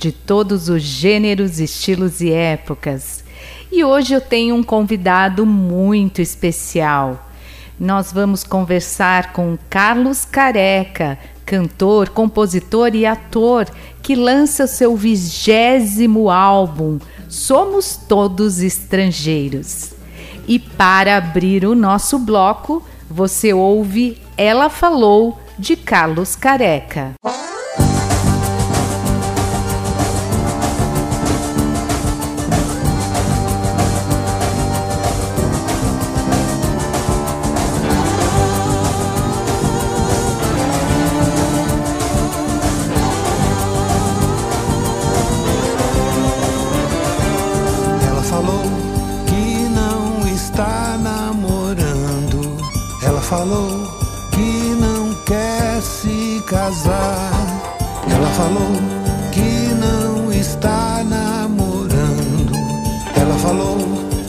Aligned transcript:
de 0.00 0.10
todos 0.10 0.70
os 0.70 0.82
gêneros, 0.82 1.60
estilos 1.60 2.22
e 2.22 2.32
épocas. 2.32 3.22
E 3.70 3.84
hoje 3.84 4.14
eu 4.14 4.20
tenho 4.20 4.56
um 4.56 4.62
convidado 4.62 5.44
muito 5.44 6.22
especial. 6.22 7.28
Nós 7.78 8.10
vamos 8.10 8.42
conversar 8.42 9.34
com 9.34 9.58
Carlos 9.68 10.24
Careca, 10.24 11.18
cantor, 11.44 12.08
compositor 12.08 12.94
e 12.94 13.04
ator, 13.04 13.66
que 14.02 14.14
lança 14.14 14.66
seu 14.66 14.96
vigésimo 14.96 16.30
álbum, 16.30 16.98
Somos 17.28 17.96
Todos 17.96 18.60
Estrangeiros. 18.60 19.92
E 20.48 20.58
para 20.58 21.18
abrir 21.18 21.66
o 21.66 21.74
nosso 21.74 22.18
bloco, 22.18 22.82
você 23.08 23.52
ouve 23.52 24.16
Ela 24.36 24.70
Falou 24.70 25.38
de 25.58 25.76
Carlos 25.76 26.34
Careca. 26.34 27.12
se 56.00 56.42
casar. 56.46 57.30
Ela 58.10 58.30
falou 58.30 58.72
que 59.32 59.74
não 59.74 60.32
está 60.32 61.04
namorando. 61.04 62.52
Ela 63.20 63.34
falou 63.38 63.76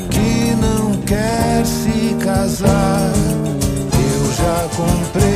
que 0.09 0.53
não 0.55 0.97
quer 1.03 1.65
se 1.65 2.13
casar. 2.15 3.13
Eu 3.93 4.33
já 4.33 4.69
comprei. 4.75 5.30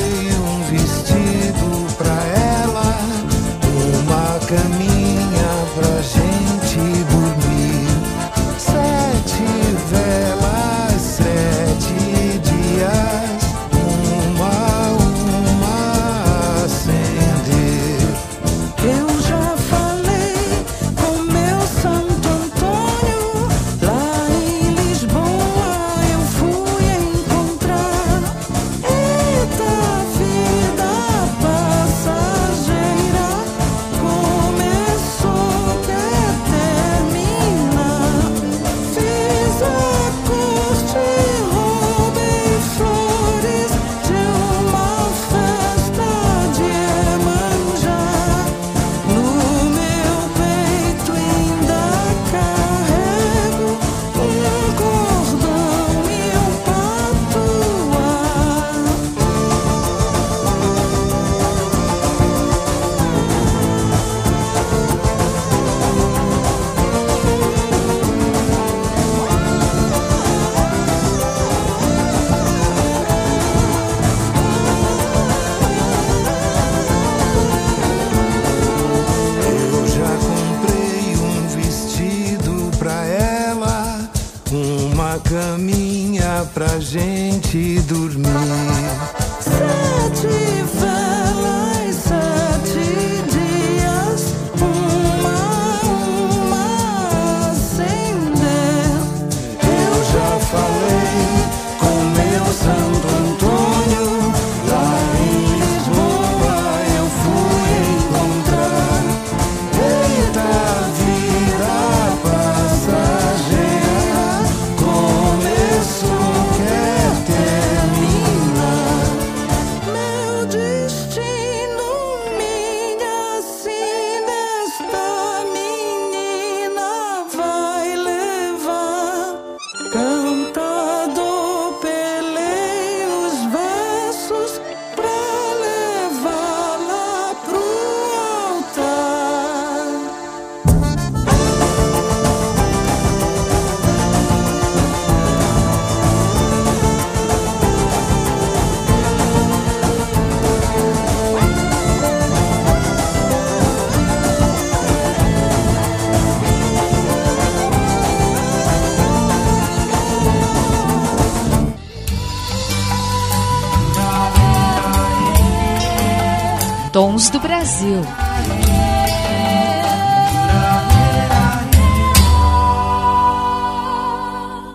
Tons 167.16 167.30
do 167.30 167.40
Brasil. 167.40 168.02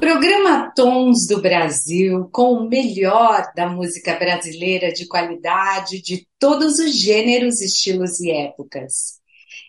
Programa 0.00 0.72
Tons 0.75 1.26
do 1.26 1.42
Brasil 1.42 2.31
com 2.32 2.54
o 2.54 2.66
melhor 2.66 3.52
da 3.54 3.69
música 3.69 4.16
brasileira 4.19 4.90
de 4.90 5.06
qualidade 5.06 6.00
de 6.00 6.26
todos 6.38 6.78
os 6.78 6.96
gêneros, 6.96 7.60
estilos 7.60 8.19
e 8.20 8.31
épocas. 8.31 9.20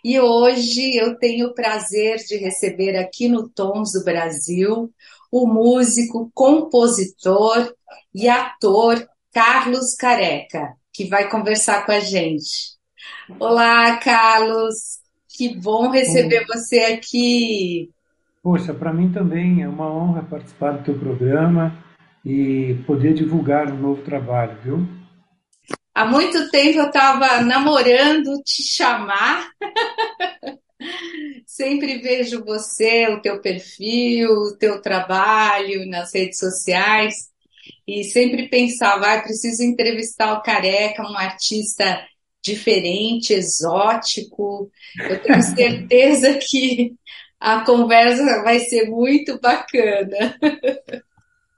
E 0.02 0.18
hoje 0.18 0.96
eu 0.96 1.20
tenho 1.20 1.48
o 1.48 1.54
prazer 1.54 2.20
de 2.20 2.38
receber 2.38 2.96
aqui 2.96 3.28
no 3.28 3.50
Tons 3.50 3.92
do 3.92 4.06
Brasil 4.06 4.90
o 5.30 5.46
músico, 5.46 6.32
compositor 6.34 7.74
e 8.16 8.30
ator 8.30 9.06
Carlos 9.34 9.94
Careca 9.94 10.80
que 10.94 11.06
vai 11.06 11.30
conversar 11.30 11.86
com 11.86 11.92
a 11.92 12.00
gente. 12.00 12.76
Olá, 13.40 13.98
Carlos. 13.98 15.00
Que 15.30 15.56
bom 15.56 15.90
receber 15.90 16.46
você 16.46 16.80
aqui. 16.80 17.90
Poxa, 18.44 18.74
para 18.74 18.92
mim 18.92 19.12
também 19.12 19.62
é 19.62 19.68
uma 19.68 19.90
honra 19.90 20.24
participar 20.24 20.72
do 20.72 20.84
teu 20.84 21.00
programa 21.00 21.84
e 22.26 22.76
poder 22.86 23.14
divulgar 23.14 23.72
um 23.72 23.78
novo 23.78 24.04
trabalho, 24.04 24.58
viu? 24.64 24.88
Há 25.94 26.06
muito 26.06 26.50
tempo 26.50 26.80
eu 26.80 26.88
estava 26.88 27.42
namorando 27.42 28.42
te 28.44 28.64
chamar. 28.64 29.50
Sempre 31.46 32.00
vejo 32.00 32.44
você, 32.44 33.08
o 33.08 33.22
teu 33.22 33.40
perfil, 33.40 34.30
o 34.30 34.58
teu 34.58 34.82
trabalho 34.82 35.88
nas 35.88 36.14
redes 36.14 36.40
sociais 36.40 37.31
e 38.00 38.04
sempre 38.04 38.48
pensava, 38.48 39.14
ah, 39.14 39.22
preciso 39.22 39.64
entrevistar 39.64 40.34
o 40.34 40.42
Careca, 40.42 41.04
um 41.04 41.18
artista 41.18 42.02
diferente, 42.44 43.34
exótico. 43.34 44.70
Eu 44.98 45.22
tenho 45.22 45.42
certeza 45.44 46.40
que 46.42 46.94
a 47.40 47.64
conversa 47.66 48.44
vai 48.44 48.60
ser 48.60 48.90
muito 48.90 49.40
bacana. 49.40 50.38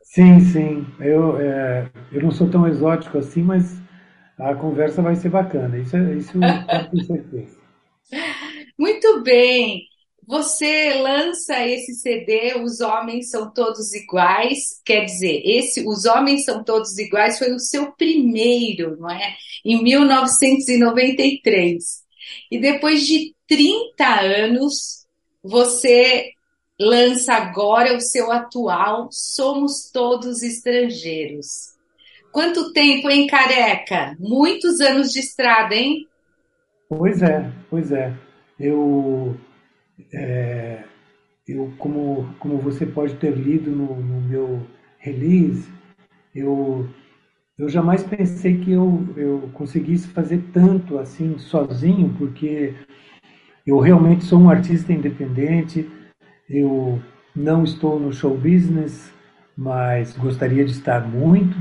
Sim, 0.02 0.40
sim. 0.40 0.86
Eu, 1.00 1.40
é, 1.40 1.90
eu 2.12 2.22
não 2.22 2.32
sou 2.32 2.50
tão 2.50 2.68
exótico 2.68 3.18
assim, 3.18 3.42
mas 3.42 3.82
a 4.38 4.54
conversa 4.56 5.02
vai 5.02 5.16
ser 5.16 5.30
bacana. 5.30 5.78
Isso, 5.78 5.96
é, 5.96 6.14
isso 6.16 6.38
eu 6.38 6.90
tenho 6.90 7.06
certeza. 7.06 7.58
Muito 8.78 9.24
bem. 9.24 9.84
Você 10.26 10.94
lança 11.02 11.68
esse 11.68 11.96
CD, 11.96 12.54
Os 12.56 12.80
Homens 12.80 13.30
São 13.30 13.52
Todos 13.52 13.94
Iguais. 13.94 14.82
Quer 14.86 15.04
dizer, 15.06 15.42
esse 15.44 15.86
Os 15.86 16.06
Homens 16.06 16.46
São 16.46 16.64
Todos 16.64 16.98
Iguais 16.98 17.38
foi 17.38 17.52
o 17.54 17.60
seu 17.60 17.92
primeiro, 17.92 18.96
não 18.98 19.10
é? 19.10 19.36
Em 19.66 19.84
1993. 19.84 22.04
E 22.50 22.58
depois 22.58 23.06
de 23.06 23.36
30 23.48 24.22
anos, 24.22 25.04
você 25.44 26.32
lança 26.80 27.34
agora 27.34 27.96
o 27.96 28.02
seu 28.02 28.32
atual 28.32 29.10
Somos 29.12 29.92
Todos 29.92 30.42
Estrangeiros. 30.42 31.74
Quanto 32.32 32.74
tempo, 32.74 33.10
hein, 33.10 33.28
careca? 33.28 34.16
Muitos 34.20 34.80
anos 34.80 35.12
de 35.12 35.20
estrada, 35.20 35.76
hein? 35.76 36.08
Pois 36.90 37.22
é, 37.22 37.52
pois 37.70 37.92
é. 37.92 38.12
Eu, 38.60 39.38
é, 40.12 40.84
eu 41.48 41.74
como, 41.78 42.34
como 42.40 42.58
você 42.58 42.86
pode 42.86 43.16
ter 43.16 43.36
lido 43.36 43.72
no, 43.72 43.96
no 43.96 44.22
meu 44.22 44.66
release, 44.98 45.70
eu, 46.34 46.90
eu 47.58 47.70
jamais 47.70 48.04
pensei 48.04 48.60
que 48.60 48.72
eu, 48.72 49.08
eu 49.16 49.50
conseguisse 49.54 50.08
fazer 50.08 50.42
tanto 50.54 50.98
assim 50.98 51.38
sozinho, 51.38 52.16
porque 52.18 52.74
eu 53.66 53.80
realmente 53.80 54.26
sou 54.26 54.40
um 54.40 54.50
artista 54.50 54.92
independente, 54.92 55.90
eu 56.50 57.02
não 57.36 57.64
estou 57.64 58.00
no 58.00 58.12
show 58.12 58.38
business, 58.38 59.12
mas 59.58 60.16
gostaria 60.18 60.66
de 60.66 60.72
estar 60.72 61.08
muito. 61.08 61.56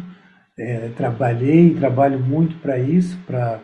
É, 0.59 0.91
trabalhei, 0.91 1.75
trabalho 1.75 2.21
muito 2.21 2.57
para 2.59 2.79
isso, 2.79 3.19
para 3.27 3.61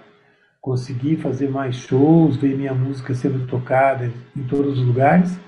conseguir 0.61 1.17
fazer 1.17 1.49
mais 1.49 1.77
shows, 1.77 2.37
ver 2.37 2.57
minha 2.57 2.75
música 2.75 3.15
sendo 3.15 3.47
tocada 3.47 4.11
em 4.37 4.43
todos 4.45 4.79
os 4.79 4.87
lugares. 4.87 5.39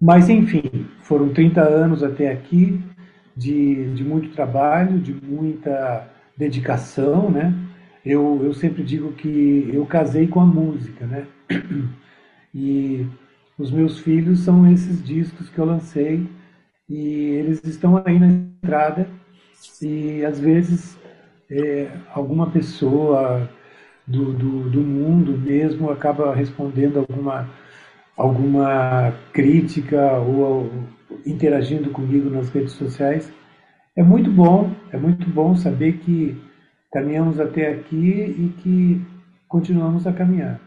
Mas, 0.00 0.28
enfim, 0.28 0.86
foram 1.02 1.28
30 1.28 1.60
anos 1.60 2.02
até 2.02 2.30
aqui 2.30 2.82
de, 3.36 3.92
de 3.94 4.02
muito 4.02 4.30
trabalho, 4.30 4.98
de 4.98 5.12
muita 5.12 6.08
dedicação, 6.36 7.30
né? 7.30 7.54
Eu, 8.04 8.40
eu 8.42 8.54
sempre 8.54 8.82
digo 8.82 9.12
que 9.12 9.70
eu 9.72 9.84
casei 9.84 10.26
com 10.26 10.40
a 10.40 10.46
música, 10.46 11.06
né? 11.06 11.26
E 12.52 13.06
os 13.56 13.70
meus 13.70 14.00
filhos 14.00 14.40
são 14.40 14.66
esses 14.66 15.04
discos 15.04 15.48
que 15.48 15.56
eu 15.56 15.64
lancei 15.64 16.26
e 16.88 16.98
eles 16.98 17.62
estão 17.62 18.02
aí 18.04 18.18
na 18.18 18.26
entrada 18.26 19.06
e 19.80 20.24
às 20.24 20.40
vezes 20.40 20.98
é, 21.48 21.92
alguma 22.12 22.50
pessoa 22.50 23.48
do, 24.10 24.32
do, 24.32 24.70
do 24.70 24.80
mundo 24.80 25.38
mesmo 25.38 25.90
acaba 25.90 26.34
respondendo 26.34 26.98
alguma, 26.98 27.48
alguma 28.16 29.12
crítica 29.32 30.18
ou 30.18 30.68
interagindo 31.24 31.90
comigo 31.90 32.28
nas 32.28 32.48
redes 32.50 32.72
sociais. 32.72 33.32
É 33.96 34.02
muito 34.02 34.30
bom, 34.30 34.74
é 34.92 34.96
muito 34.96 35.28
bom 35.30 35.54
saber 35.54 35.98
que 35.98 36.36
caminhamos 36.92 37.38
até 37.38 37.68
aqui 37.68 37.96
e 37.96 38.54
que 38.60 39.00
continuamos 39.48 40.06
a 40.06 40.12
caminhar. 40.12 40.60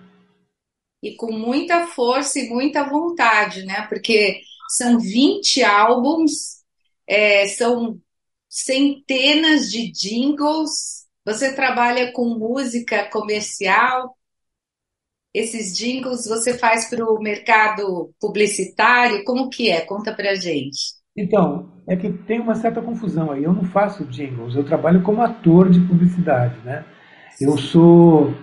E 1.02 1.16
com 1.18 1.34
muita 1.34 1.86
força 1.88 2.40
e 2.40 2.50
muita 2.50 2.88
vontade, 2.88 3.66
né? 3.66 3.86
Porque 3.90 4.40
são 4.70 4.98
20 4.98 5.62
álbuns, 5.64 6.64
é, 7.06 7.46
são 7.48 8.00
centenas 8.48 9.70
de 9.70 9.92
jingles, 9.92 11.03
você 11.26 11.54
trabalha 11.54 12.12
com 12.12 12.38
música 12.38 13.10
comercial? 13.10 14.16
Esses 15.34 15.76
jingles 15.76 16.28
você 16.28 16.58
faz 16.58 16.90
para 16.90 17.04
o 17.04 17.20
mercado 17.20 18.14
publicitário? 18.20 19.24
Como 19.24 19.50
que 19.50 19.70
é? 19.70 19.82
Conta 19.82 20.14
para 20.14 20.36
gente. 20.36 21.02
Então, 21.16 21.72
é 21.88 21.96
que 21.96 22.12
tem 22.12 22.40
uma 22.40 22.56
certa 22.56 22.82
confusão 22.82 23.32
aí. 23.32 23.44
Eu 23.44 23.54
não 23.54 23.64
faço 23.64 24.06
jingles, 24.06 24.56
eu 24.56 24.64
trabalho 24.64 25.02
como 25.02 25.22
ator 25.22 25.70
de 25.70 25.80
publicidade, 25.80 26.56
né? 26.64 26.84
Eu 27.40 27.58
sou, 27.58 28.34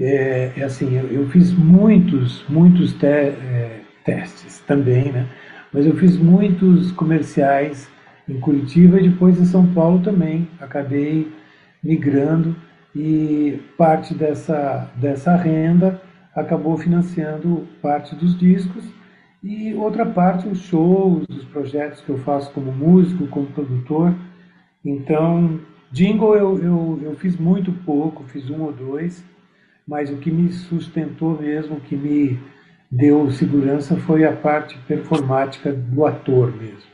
é, 0.00 0.52
é 0.56 0.64
assim, 0.64 0.96
eu, 0.96 1.06
eu, 1.12 1.28
fiz 1.28 1.52
muitos, 1.52 2.46
muitos 2.48 2.92
te, 2.94 3.06
é, 3.06 3.80
testes 4.04 4.60
também, 4.60 5.12
né? 5.12 5.28
Mas 5.72 5.86
eu 5.86 5.96
fiz 5.96 6.16
muitos 6.16 6.92
comerciais 6.92 7.88
em 8.28 8.38
Curitiba 8.40 9.00
e 9.00 9.08
depois 9.08 9.38
em 9.38 9.44
São 9.44 9.72
Paulo 9.72 10.02
também. 10.02 10.48
Acabei 10.60 11.32
migrando 11.82 12.54
e 12.94 13.60
parte 13.76 14.14
dessa, 14.14 14.90
dessa 14.96 15.34
renda 15.36 16.00
acabou 16.34 16.76
financiando 16.76 17.66
parte 17.80 18.14
dos 18.14 18.38
discos 18.38 18.84
e 19.42 19.74
outra 19.74 20.06
parte 20.06 20.46
os 20.46 20.60
shows, 20.60 21.26
os 21.28 21.44
projetos 21.46 22.00
que 22.00 22.10
eu 22.10 22.18
faço 22.18 22.52
como 22.52 22.70
músico, 22.70 23.26
como 23.26 23.48
produtor. 23.48 24.14
Então, 24.84 25.60
jingle 25.90 26.36
eu, 26.36 26.62
eu, 26.62 27.00
eu 27.02 27.16
fiz 27.16 27.36
muito 27.36 27.72
pouco, 27.84 28.24
fiz 28.24 28.48
um 28.48 28.62
ou 28.62 28.72
dois, 28.72 29.24
mas 29.86 30.10
o 30.10 30.18
que 30.18 30.30
me 30.30 30.52
sustentou 30.52 31.40
mesmo, 31.40 31.76
o 31.76 31.80
que 31.80 31.96
me 31.96 32.38
deu 32.90 33.30
segurança 33.32 33.96
foi 33.96 34.24
a 34.24 34.32
parte 34.32 34.78
performática 34.86 35.72
do 35.72 36.06
ator 36.06 36.54
mesmo. 36.54 36.92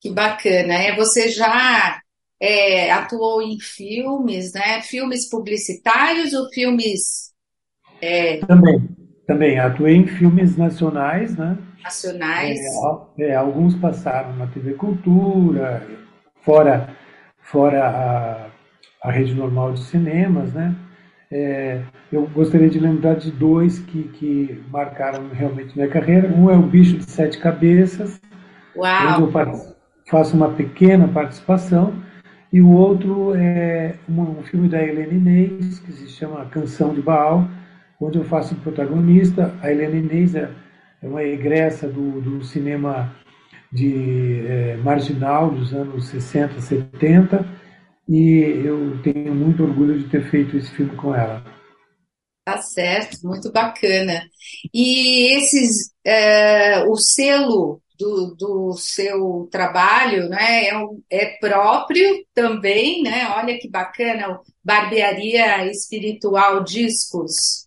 Que 0.00 0.12
bacana. 0.12 0.74
É, 0.74 0.94
você 0.94 1.28
já 1.28 1.97
é, 2.40 2.92
atuou 2.92 3.42
em 3.42 3.58
filmes, 3.58 4.52
né? 4.52 4.80
Filmes 4.82 5.28
publicitários 5.28 6.32
ou 6.32 6.48
filmes. 6.50 7.32
É... 8.00 8.38
Também, 8.38 8.88
também. 9.26 9.58
Atuei 9.58 9.96
em 9.96 10.06
filmes 10.06 10.56
nacionais, 10.56 11.36
né? 11.36 11.58
Nacionais. 11.82 12.58
É, 13.18 13.30
é, 13.30 13.34
alguns 13.34 13.74
passaram 13.74 14.36
na 14.36 14.46
TV 14.46 14.74
Cultura, 14.74 15.86
fora, 16.42 16.96
fora 17.40 17.84
a, 17.84 19.08
a 19.08 19.10
rede 19.10 19.34
normal 19.34 19.72
de 19.72 19.84
cinemas, 19.84 20.52
né? 20.52 20.74
É, 21.30 21.82
eu 22.10 22.26
gostaria 22.28 22.70
de 22.70 22.78
lembrar 22.78 23.16
de 23.16 23.30
dois 23.30 23.78
que, 23.78 24.04
que 24.04 24.62
marcaram 24.70 25.28
realmente 25.28 25.76
minha 25.76 25.88
carreira. 25.88 26.28
Um 26.28 26.50
é 26.50 26.56
o 26.56 26.62
Bicho 26.62 26.96
de 26.96 27.10
Sete 27.10 27.38
Cabeças, 27.38 28.18
Uau. 28.74 29.22
onde 29.22 29.36
eu 29.36 29.74
faço 30.06 30.34
uma 30.34 30.50
pequena 30.50 31.06
participação, 31.06 31.92
e 32.52 32.60
o 32.62 32.70
outro 32.72 33.34
é 33.34 33.94
um, 34.08 34.42
filme 34.42 34.68
da 34.68 34.82
Helene 34.82 35.16
Inês, 35.16 35.78
que 35.80 35.92
se 35.92 36.08
chama 36.08 36.46
Canção 36.46 36.94
de 36.94 37.02
Baal, 37.02 37.46
onde 38.00 38.16
eu 38.16 38.24
faço 38.24 38.54
o 38.54 38.60
protagonista. 38.60 39.54
A 39.60 39.70
Helene 39.70 39.98
Inês 39.98 40.34
é, 40.34 40.50
é 41.02 41.06
uma 41.06 41.22
egressa 41.22 41.86
do, 41.86 42.20
do 42.20 42.42
cinema 42.44 43.14
de 43.70 44.46
é, 44.46 44.76
marginal 44.78 45.50
dos 45.50 45.74
anos 45.74 46.06
60, 46.06 46.60
70, 46.60 47.46
e 48.08 48.62
eu 48.64 48.98
tenho 49.02 49.34
muito 49.34 49.62
orgulho 49.62 49.98
de 49.98 50.08
ter 50.08 50.22
feito 50.30 50.56
esse 50.56 50.70
filme 50.70 50.96
com 50.96 51.14
ela. 51.14 51.44
Tá 52.46 52.56
certo, 52.62 53.18
muito 53.24 53.52
bacana. 53.52 54.22
E 54.72 55.36
esses, 55.36 55.92
é, 56.02 56.82
o 56.84 56.96
selo 56.96 57.82
do, 57.98 58.34
do 58.38 58.72
seu 58.74 59.48
trabalho, 59.50 60.28
né? 60.28 60.68
É, 60.68 60.72
é, 61.10 61.26
próprio 61.40 62.24
também, 62.34 63.02
né? 63.02 63.28
Olha 63.36 63.58
que 63.58 63.68
bacana, 63.68 64.38
Barbearia 64.64 65.66
Espiritual 65.66 66.62
Discos. 66.62 67.66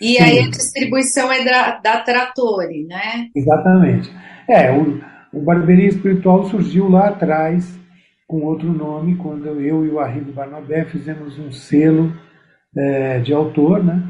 E 0.00 0.14
Sim. 0.14 0.22
aí 0.22 0.38
a 0.40 0.50
distribuição 0.50 1.30
é 1.30 1.44
da, 1.44 1.78
da 1.78 2.00
Trattori, 2.00 2.84
né? 2.84 3.28
Exatamente. 3.34 4.10
É, 4.48 4.72
o, 4.72 5.00
o 5.32 5.40
Barbearia 5.40 5.88
Espiritual 5.88 6.48
surgiu 6.48 6.88
lá 6.88 7.08
atrás 7.08 7.78
com 8.26 8.42
outro 8.42 8.70
nome, 8.70 9.16
quando 9.16 9.46
eu 9.46 9.86
e 9.86 9.88
o 9.88 9.98
Arrigo 9.98 10.32
Barnabé 10.32 10.84
fizemos 10.84 11.38
um 11.38 11.50
selo 11.50 12.12
é, 12.76 13.20
de 13.20 13.32
autor, 13.32 13.82
né? 13.82 14.02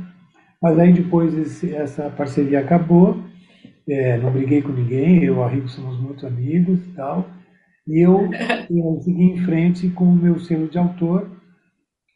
Mas 0.61 0.77
aí 0.79 0.93
depois 0.93 1.33
esse, 1.39 1.73
essa 1.73 2.11
parceria 2.11 2.59
acabou, 2.59 3.23
é, 3.88 4.18
não 4.18 4.33
briguei 4.33 4.61
com 4.62 4.73
ninguém, 4.73 5.25
eu 5.25 5.35
e 5.35 5.37
o 5.37 5.42
Arrigo 5.42 5.68
somos 5.68 5.99
muito 5.99 6.26
amigos 6.26 6.78
e 6.87 6.92
tal. 6.92 7.28
E 7.87 8.04
eu, 8.04 8.28
eu 8.71 9.00
segui 9.00 9.25
em 9.25 9.38
frente 9.45 9.88
com 9.88 10.04
o 10.04 10.16
meu 10.16 10.38
selo 10.38 10.68
de 10.68 10.78
autor 10.78 11.30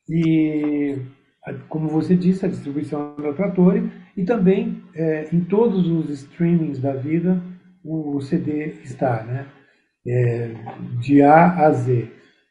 e, 0.09 0.99
como 1.69 1.89
você 1.89 2.15
disse, 2.15 2.45
a 2.45 2.49
distribuição 2.49 3.15
da 3.17 3.33
Trattori 3.33 3.91
e 4.17 4.25
também 4.25 4.83
é, 4.95 5.29
em 5.33 5.41
todos 5.41 5.87
os 5.89 6.11
streamings 6.11 6.79
da 6.79 6.93
vida 6.93 7.41
o 7.85 8.21
CD 8.21 8.75
está, 8.85 9.25
né? 9.25 9.47
É, 10.07 10.51
de 11.01 11.23
A 11.23 11.67
a 11.67 11.73
Z. 11.73 12.09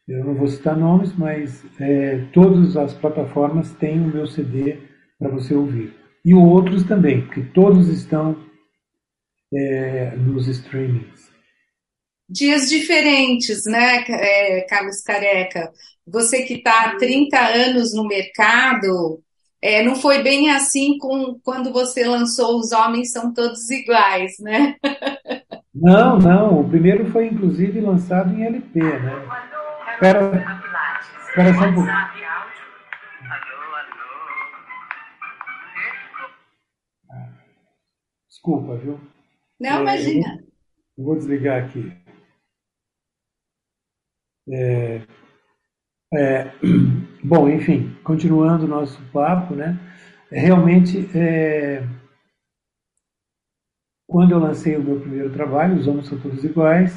Eu 0.08 0.26
não 0.26 0.34
vou 0.34 0.48
citar 0.48 0.76
nomes, 0.76 1.16
mas 1.18 1.64
é, 1.80 2.26
todas 2.34 2.76
as 2.76 2.94
plataformas 2.94 3.74
têm 3.76 4.00
o 4.00 4.08
meu 4.08 4.28
CD 4.28 4.78
para 5.18 5.30
você 5.30 5.54
ouvir. 5.54 5.94
E 6.26 6.34
outros 6.34 6.84
também, 6.84 7.22
porque 7.22 7.42
todos 7.54 7.88
estão 7.88 8.36
é, 9.54 10.16
nos 10.16 10.48
streamings. 10.48 11.32
Dias 12.30 12.70
diferentes, 12.70 13.66
né, 13.66 14.06
é, 14.08 14.62
Carlos 14.62 15.02
Careca? 15.02 15.72
Você 16.08 16.44
que 16.44 16.56
está 16.56 16.86
há 16.86 16.98
30 16.98 17.38
anos 17.38 17.94
no 17.94 18.08
mercado, 18.08 19.22
é, 19.62 19.84
não 19.84 19.96
foi 19.96 20.24
bem 20.24 20.50
assim 20.50 20.98
com 20.98 21.40
quando 21.44 21.72
você 21.72 22.04
lançou 22.06 22.58
Os 22.58 22.72
Homens 22.72 23.12
São 23.12 23.34
Todos 23.34 23.70
Iguais, 23.70 24.34
né? 24.40 24.76
Não, 25.74 26.20
não. 26.20 26.60
O 26.60 26.70
primeiro 26.70 27.10
foi 27.12 27.28
inclusive 27.28 27.80
lançado 27.80 28.36
em 28.36 28.44
LP, 28.44 28.80
né? 28.82 29.14
Espera, 29.94 30.62
espera 31.28 31.54
só 31.54 31.66
um 31.66 31.74
pouco. 31.74 31.90
Desculpa, 38.28 38.76
viu? 38.76 39.00
Não, 39.62 39.82
imagina. 39.84 40.44
Eu 40.98 41.04
vou 41.06 41.16
desligar 41.16 41.64
aqui. 41.64 41.94
É, 44.50 45.02
é, 46.14 46.52
bom, 47.24 47.48
enfim, 47.48 47.96
continuando 48.04 48.66
o 48.66 48.68
nosso 48.68 49.00
papo, 49.12 49.54
né? 49.54 49.80
Realmente, 50.32 51.08
é, 51.16 51.84
quando 54.08 54.32
eu 54.32 54.40
lancei 54.40 54.76
o 54.76 54.84
meu 54.84 55.00
primeiro 55.00 55.32
trabalho, 55.32 55.76
Os 55.78 55.88
Homens 55.88 56.08
São 56.08 56.20
Todos 56.20 56.44
Iguais, 56.44 56.92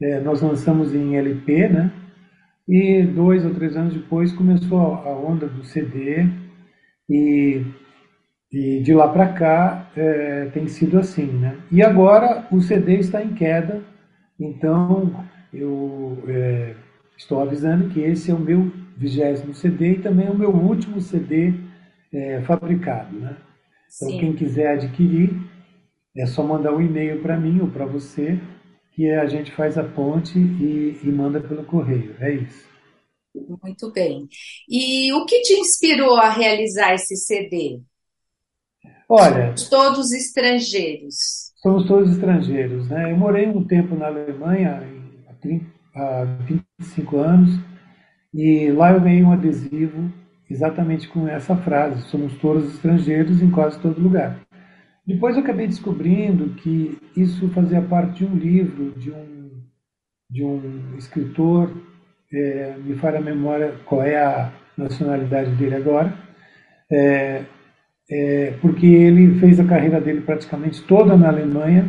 é, 0.00 0.20
nós 0.20 0.40
lançamos 0.40 0.94
em 0.94 1.16
LP, 1.16 1.68
né? 1.68 1.92
E 2.68 3.02
dois 3.02 3.44
ou 3.44 3.52
três 3.54 3.76
anos 3.76 3.94
depois 3.94 4.32
começou 4.32 4.78
a 4.78 5.18
onda 5.18 5.48
do 5.48 5.64
CD 5.64 6.28
e, 7.10 7.64
e 8.50 8.80
de 8.80 8.94
lá 8.94 9.08
para 9.08 9.32
cá 9.32 9.90
é, 9.96 10.46
tem 10.46 10.66
sido 10.68 10.98
assim, 10.98 11.26
né? 11.26 11.58
E 11.70 11.82
agora 11.82 12.46
o 12.50 12.60
CD 12.60 12.98
está 12.98 13.22
em 13.22 13.34
queda, 13.34 13.82
então 14.38 15.24
eu 15.52 16.22
é, 16.28 16.74
estou 17.16 17.40
avisando 17.40 17.90
que 17.90 18.00
esse 18.00 18.30
é 18.30 18.34
o 18.34 18.38
meu 18.38 18.72
vigésimo 18.96 19.54
CD 19.54 19.92
e 19.92 19.98
também 20.00 20.26
é 20.26 20.30
o 20.30 20.38
meu 20.38 20.50
último 20.50 21.00
CD 21.00 21.54
é, 22.12 22.40
fabricado, 22.42 23.14
né? 23.18 23.36
Então 23.96 24.10
Sim. 24.10 24.18
quem 24.18 24.32
quiser 24.34 24.74
adquirir 24.74 25.30
é 26.16 26.26
só 26.26 26.42
mandar 26.42 26.74
um 26.74 26.80
e-mail 26.80 27.20
para 27.22 27.38
mim 27.38 27.60
ou 27.60 27.68
para 27.68 27.86
você, 27.86 28.38
que 28.92 29.08
a 29.10 29.26
gente 29.26 29.52
faz 29.52 29.78
a 29.78 29.84
ponte 29.84 30.38
e, 30.38 30.98
e 31.02 31.06
manda 31.06 31.40
pelo 31.40 31.64
correio. 31.64 32.16
É 32.18 32.34
isso. 32.34 32.66
Muito 33.62 33.92
bem. 33.92 34.26
E 34.68 35.12
o 35.12 35.24
que 35.24 35.40
te 35.42 35.52
inspirou 35.54 36.16
a 36.16 36.28
realizar 36.28 36.94
esse 36.94 37.14
CD? 37.16 37.80
Olha. 39.08 39.56
Somos 39.56 39.68
todos 39.68 40.12
estrangeiros. 40.12 41.52
Somos 41.62 41.86
todos 41.86 42.12
estrangeiros, 42.12 42.88
né? 42.88 43.10
Eu 43.10 43.16
morei 43.16 43.46
um 43.46 43.64
tempo 43.64 43.94
na 43.94 44.06
Alemanha, 44.06 44.82
há, 45.28 45.32
30, 45.34 45.66
há 45.94 46.24
25 46.78 47.16
anos, 47.18 47.58
e 48.32 48.70
lá 48.70 48.92
eu 48.92 49.00
ganhei 49.00 49.24
um 49.24 49.32
adesivo 49.32 50.12
exatamente 50.48 51.08
com 51.08 51.26
essa 51.26 51.56
frase: 51.56 52.02
somos 52.08 52.36
todos 52.38 52.74
estrangeiros 52.74 53.42
em 53.42 53.50
quase 53.50 53.78
todo 53.80 54.00
lugar. 54.00 54.38
Depois 55.06 55.36
eu 55.36 55.42
acabei 55.42 55.66
descobrindo 55.66 56.50
que 56.56 56.98
isso 57.16 57.48
fazia 57.48 57.80
parte 57.80 58.18
de 58.18 58.26
um 58.26 58.36
livro 58.36 58.92
de 58.92 59.10
um, 59.10 59.50
de 60.30 60.44
um 60.44 60.96
escritor, 60.98 61.72
é, 62.30 62.76
me 62.76 62.94
falha 62.96 63.18
a 63.18 63.22
memória 63.22 63.74
qual 63.86 64.02
é 64.02 64.22
a 64.22 64.52
nacionalidade 64.76 65.50
dele 65.52 65.76
agora, 65.76 66.12
é, 66.92 67.44
é, 68.10 68.54
porque 68.60 68.86
ele 68.86 69.38
fez 69.38 69.60
a 69.60 69.64
carreira 69.64 70.00
dele 70.00 70.22
praticamente 70.22 70.82
toda 70.82 71.16
na 71.16 71.28
Alemanha, 71.28 71.88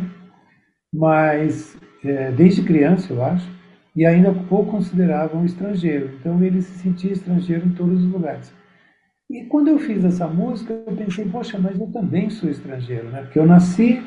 mas 0.92 1.78
é, 2.04 2.30
desde 2.32 2.62
criança, 2.62 3.12
eu 3.12 3.24
acho, 3.24 3.48
e 3.94 4.04
ainda 4.04 4.30
o 4.30 4.66
considerava 4.66 5.36
um 5.36 5.44
estrangeiro. 5.44 6.10
Então 6.18 6.42
ele 6.42 6.60
se 6.62 6.78
sentia 6.78 7.12
estrangeiro 7.12 7.66
em 7.66 7.72
todos 7.72 8.04
os 8.04 8.12
lugares. 8.12 8.52
E 9.30 9.44
quando 9.44 9.68
eu 9.68 9.78
fiz 9.78 10.04
essa 10.04 10.26
música, 10.26 10.72
eu 10.72 10.96
pensei, 10.96 11.24
poxa, 11.26 11.58
mas 11.58 11.78
eu 11.78 11.86
também 11.92 12.28
sou 12.30 12.50
estrangeiro, 12.50 13.08
né? 13.10 13.22
Porque 13.22 13.38
eu 13.38 13.46
nasci 13.46 14.02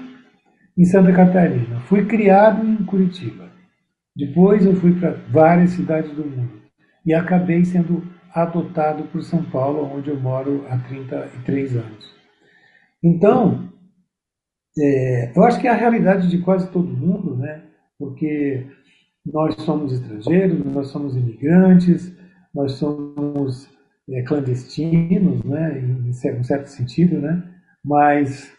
em 0.78 0.86
Santa 0.86 1.14
Catarina, 1.14 1.80
fui 1.82 2.06
criado 2.06 2.68
em 2.68 2.84
Curitiba. 2.84 3.50
Depois 4.16 4.66
eu 4.66 4.76
fui 4.76 4.94
para 5.00 5.12
várias 5.32 5.72
cidades 5.72 6.12
do 6.12 6.26
mundo 6.26 6.62
e 7.06 7.14
acabei 7.14 7.64
sendo 7.64 8.04
adotado 8.34 9.04
por 9.06 9.22
São 9.24 9.44
Paulo, 9.44 9.84
onde 9.94 10.10
eu 10.10 10.20
moro 10.20 10.66
há 10.70 10.78
33 10.78 11.78
anos. 11.78 12.14
Então, 13.04 13.70
é, 14.78 15.32
eu 15.36 15.44
acho 15.44 15.60
que 15.60 15.68
é 15.68 15.72
a 15.72 15.76
realidade 15.76 16.30
de 16.30 16.40
quase 16.40 16.70
todo 16.72 16.88
mundo, 16.88 17.36
né? 17.36 17.64
Porque 18.00 18.66
nós 19.26 19.56
somos 19.56 19.94
estrangeiros, 19.94 20.66
nós 20.66 20.88
somos 20.88 21.16
imigrantes, 21.16 22.14
nós 22.54 22.74
somos 22.74 23.70
é, 24.10 24.22
clandestinos, 24.24 25.44
né, 25.44 25.80
em 25.80 26.10
um 26.10 26.44
certo 26.44 26.68
sentido, 26.68 27.20
né, 27.20 27.42
mas 27.84 28.54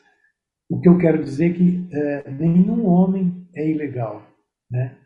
o 0.70 0.80
que 0.80 0.88
eu 0.88 0.96
quero 0.98 1.22
dizer 1.22 1.50
é 1.50 1.54
que 1.54 1.88
é, 1.92 2.30
nenhum 2.30 2.86
homem 2.86 3.46
é 3.54 3.68
ilegal. 3.68 4.26
Né? 4.70 4.96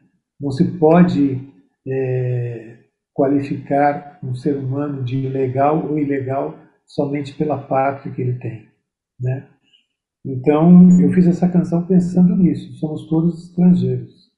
Não 0.41 0.51
se 0.51 0.65
pode 0.79 1.41
é, 1.87 2.78
qualificar 3.19 4.17
um 4.23 4.33
ser 4.33 4.57
humano 4.57 5.03
de 5.03 5.17
ilegal 5.17 5.91
ou 5.91 5.99
ilegal 5.99 6.57
somente 6.87 7.35
pela 7.35 7.59
pátria 7.59 8.15
que 8.15 8.23
ele 8.23 8.39
tem. 8.39 8.69
Né? 9.19 9.45
Então, 10.25 10.89
eu 11.01 11.13
fiz 11.13 11.27
essa 11.27 11.49
canção 11.49 11.85
pensando 11.85 12.37
nisso. 12.37 12.73
Somos 12.75 13.09
todos 13.09 13.49
estrangeiros. 13.49 14.31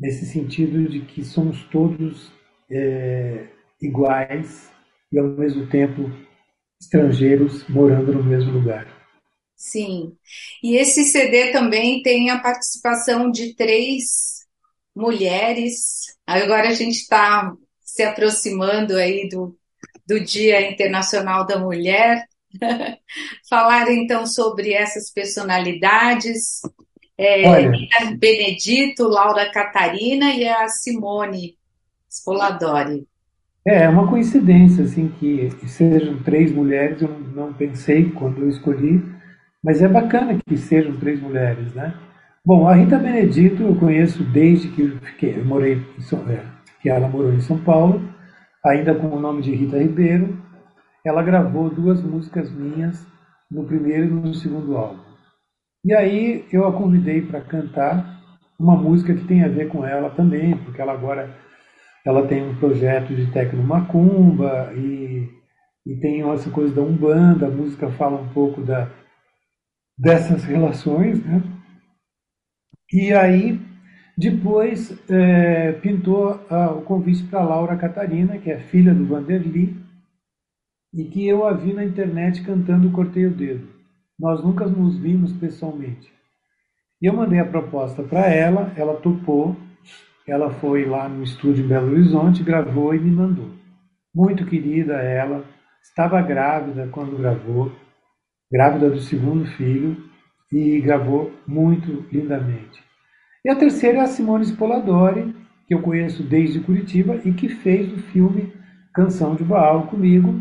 Nesse 0.00 0.24
sentido 0.24 0.88
de 0.88 1.00
que 1.00 1.22
somos 1.22 1.62
todos 1.64 2.32
é, 2.70 3.48
iguais 3.82 4.72
e 5.12 5.18
ao 5.18 5.28
mesmo 5.28 5.66
tempo 5.68 6.10
estrangeiros 6.80 7.68
morando 7.68 8.14
no 8.14 8.24
mesmo 8.24 8.50
lugar. 8.50 8.86
Sim. 9.54 10.16
E 10.62 10.76
esse 10.76 11.04
CD 11.04 11.52
também 11.52 12.00
tem 12.02 12.30
a 12.30 12.40
participação 12.40 13.30
de 13.30 13.54
três 13.54 14.41
mulheres. 14.94 16.16
Agora 16.26 16.68
a 16.68 16.74
gente 16.74 16.96
está 16.96 17.52
se 17.80 18.02
aproximando 18.02 18.96
aí 18.96 19.28
do, 19.28 19.56
do 20.06 20.20
Dia 20.20 20.70
Internacional 20.70 21.46
da 21.46 21.58
Mulher. 21.58 22.24
Falar 23.48 23.90
então 23.90 24.26
sobre 24.26 24.72
essas 24.72 25.10
personalidades. 25.10 26.60
É, 27.16 27.48
Olha, 27.48 27.72
Benedito, 28.18 29.04
Laura 29.04 29.50
Catarina 29.50 30.34
e 30.34 30.48
a 30.48 30.68
Simone 30.68 31.56
Spoladori. 32.08 33.06
É, 33.66 33.84
é 33.84 33.88
uma 33.88 34.08
coincidência, 34.08 34.84
assim, 34.84 35.08
que 35.08 35.50
sejam 35.68 36.22
três 36.22 36.50
mulheres, 36.50 37.00
eu 37.00 37.08
não 37.08 37.52
pensei 37.52 38.10
quando 38.10 38.42
eu 38.42 38.48
escolhi, 38.48 39.00
mas 39.62 39.80
é 39.80 39.88
bacana 39.88 40.38
que 40.46 40.56
sejam 40.56 40.96
três 40.96 41.20
mulheres, 41.20 41.72
né? 41.74 41.94
Bom, 42.44 42.66
a 42.66 42.74
Rita 42.74 42.98
Benedito 42.98 43.62
eu 43.62 43.76
conheço 43.76 44.24
desde 44.24 44.66
que 44.72 44.88
fiquei, 44.98 45.38
eu 45.38 45.44
morei 45.44 45.80
São, 46.00 46.28
é, 46.28 46.44
que 46.80 46.90
ela 46.90 47.08
morou 47.08 47.32
em 47.32 47.40
São 47.40 47.56
Paulo, 47.62 48.02
ainda 48.66 48.92
com 48.96 49.06
o 49.06 49.20
nome 49.20 49.42
de 49.42 49.54
Rita 49.54 49.78
Ribeiro. 49.78 50.42
Ela 51.06 51.22
gravou 51.22 51.70
duas 51.70 52.02
músicas 52.02 52.50
minhas 52.50 53.06
no 53.48 53.64
primeiro 53.64 54.06
e 54.06 54.10
no 54.10 54.34
segundo 54.34 54.76
álbum. 54.76 55.04
E 55.84 55.94
aí 55.94 56.44
eu 56.52 56.66
a 56.66 56.72
convidei 56.72 57.22
para 57.22 57.40
cantar 57.42 58.20
uma 58.58 58.74
música 58.74 59.14
que 59.14 59.24
tem 59.24 59.44
a 59.44 59.48
ver 59.48 59.68
com 59.68 59.86
ela 59.86 60.10
também, 60.10 60.56
porque 60.64 60.82
ela 60.82 60.94
agora 60.94 61.32
ela 62.04 62.26
tem 62.26 62.42
um 62.44 62.56
projeto 62.56 63.14
de 63.14 63.30
tecno 63.30 63.62
macumba 63.62 64.72
e, 64.74 65.28
e 65.86 65.94
tem 66.00 66.28
essa 66.28 66.50
coisa 66.50 66.74
da 66.74 66.82
umbanda, 66.82 67.46
a 67.46 67.50
música 67.50 67.88
fala 67.92 68.20
um 68.20 68.28
pouco 68.30 68.62
da, 68.62 68.90
dessas 69.96 70.42
relações, 70.42 71.24
né? 71.24 71.40
E 72.92 73.12
aí 73.12 73.58
depois 74.16 74.96
é, 75.10 75.72
pintou 75.72 76.38
o 76.76 76.82
convite 76.82 77.22
para 77.24 77.42
Laura 77.42 77.76
Catarina, 77.76 78.38
que 78.38 78.50
é 78.50 78.58
filha 78.58 78.94
do 78.94 79.06
Vanderly, 79.06 79.76
e 80.92 81.04
que 81.04 81.26
eu 81.26 81.46
a 81.46 81.52
vi 81.54 81.72
na 81.72 81.84
internet 81.84 82.42
cantando 82.42 82.90
Cortei 82.90 83.26
o 83.26 83.30
Dedo. 83.30 83.66
Nós 84.20 84.44
nunca 84.44 84.66
nos 84.66 84.98
vimos 84.98 85.32
pessoalmente. 85.32 86.12
E 87.00 87.06
eu 87.06 87.14
mandei 87.14 87.40
a 87.40 87.44
proposta 87.44 88.02
para 88.02 88.28
ela, 88.28 88.72
ela 88.76 89.00
topou, 89.00 89.56
ela 90.28 90.50
foi 90.50 90.84
lá 90.84 91.08
no 91.08 91.22
estúdio 91.22 91.64
em 91.64 91.68
Belo 91.68 91.90
Horizonte, 91.90 92.44
gravou 92.44 92.94
e 92.94 93.00
me 93.00 93.10
mandou. 93.10 93.50
Muito 94.14 94.44
querida 94.44 94.94
ela, 94.94 95.44
estava 95.82 96.20
grávida 96.20 96.86
quando 96.92 97.18
gravou, 97.18 97.72
grávida 98.52 98.90
do 98.90 99.00
segundo 99.00 99.46
filho, 99.46 100.11
e 100.52 100.80
gravou 100.80 101.32
muito 101.46 102.04
lindamente. 102.12 102.82
E 103.44 103.50
a 103.50 103.56
terceira 103.56 103.98
é 103.98 104.00
a 104.02 104.06
Simone 104.06 104.44
Spoladori, 104.44 105.34
que 105.66 105.74
eu 105.74 105.80
conheço 105.80 106.22
desde 106.22 106.60
Curitiba 106.60 107.18
e 107.24 107.32
que 107.32 107.48
fez 107.48 107.92
o 107.92 107.98
filme 107.98 108.52
Canção 108.94 109.34
de 109.34 109.42
Baal 109.42 109.86
comigo. 109.86 110.40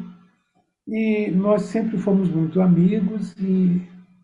E 0.88 1.32
nós 1.32 1.64
sempre 1.64 1.98
fomos 1.98 2.30
muito 2.30 2.62
amigos 2.62 3.34
e 3.40 3.82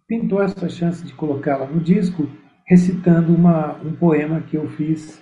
pintou 0.07 0.41
essa 0.43 0.67
chance 0.67 1.03
de 1.05 1.13
colocá-la 1.13 1.65
no 1.65 1.79
disco, 1.79 2.29
recitando 2.67 3.33
uma, 3.33 3.81
um 3.81 3.93
poema 3.93 4.41
que 4.41 4.57
eu 4.57 4.67
fiz 4.71 5.21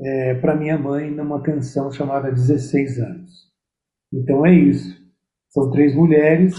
é, 0.00 0.34
para 0.34 0.54
minha 0.54 0.78
mãe 0.78 1.10
numa 1.10 1.40
canção 1.40 1.90
chamada 1.90 2.30
16 2.30 2.98
anos. 2.98 3.30
Então 4.12 4.44
é 4.44 4.52
isso. 4.52 4.96
São 5.48 5.70
três 5.70 5.94
mulheres 5.94 6.54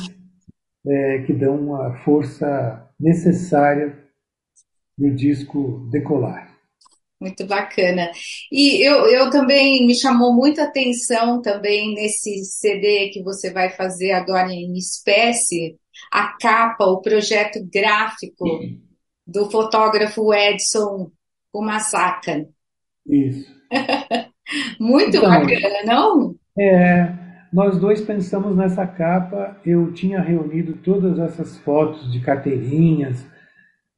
é, 0.87 1.19
que 1.19 1.33
dão 1.33 1.55
uma 1.55 1.93
força 1.99 2.88
necessária 2.99 3.97
no 4.97 5.15
disco 5.15 5.87
decolar. 5.89 6.49
Muito 7.19 7.45
bacana. 7.45 8.11
E 8.51 8.81
eu, 8.85 9.05
eu 9.07 9.29
também 9.29 9.85
me 9.85 9.93
chamou 9.93 10.33
muita 10.33 10.63
atenção 10.63 11.41
também 11.41 11.93
nesse 11.93 12.45
CD 12.45 13.09
que 13.09 13.21
você 13.21 13.51
vai 13.51 13.69
fazer 13.69 14.11
agora 14.11 14.51
em 14.51 14.73
espécie, 14.77 15.77
a 16.11 16.37
capa, 16.39 16.85
o 16.85 17.01
projeto 17.01 17.59
gráfico 17.71 18.45
do 19.27 19.51
fotógrafo 19.51 20.33
Edson 20.33 21.11
Kumasaka. 21.51 22.47
Isso. 23.05 23.53
Muito 24.79 25.17
então, 25.17 25.29
bacana, 25.29 25.83
não? 25.85 26.35
É, 26.57 27.28
nós 27.51 27.79
dois 27.79 28.01
pensamos 28.01 28.55
nessa 28.55 28.85
capa. 28.85 29.57
Eu 29.65 29.91
tinha 29.91 30.21
reunido 30.21 30.73
todas 30.73 31.19
essas 31.19 31.57
fotos 31.59 32.11
de 32.11 32.19
carteirinhas, 32.19 33.25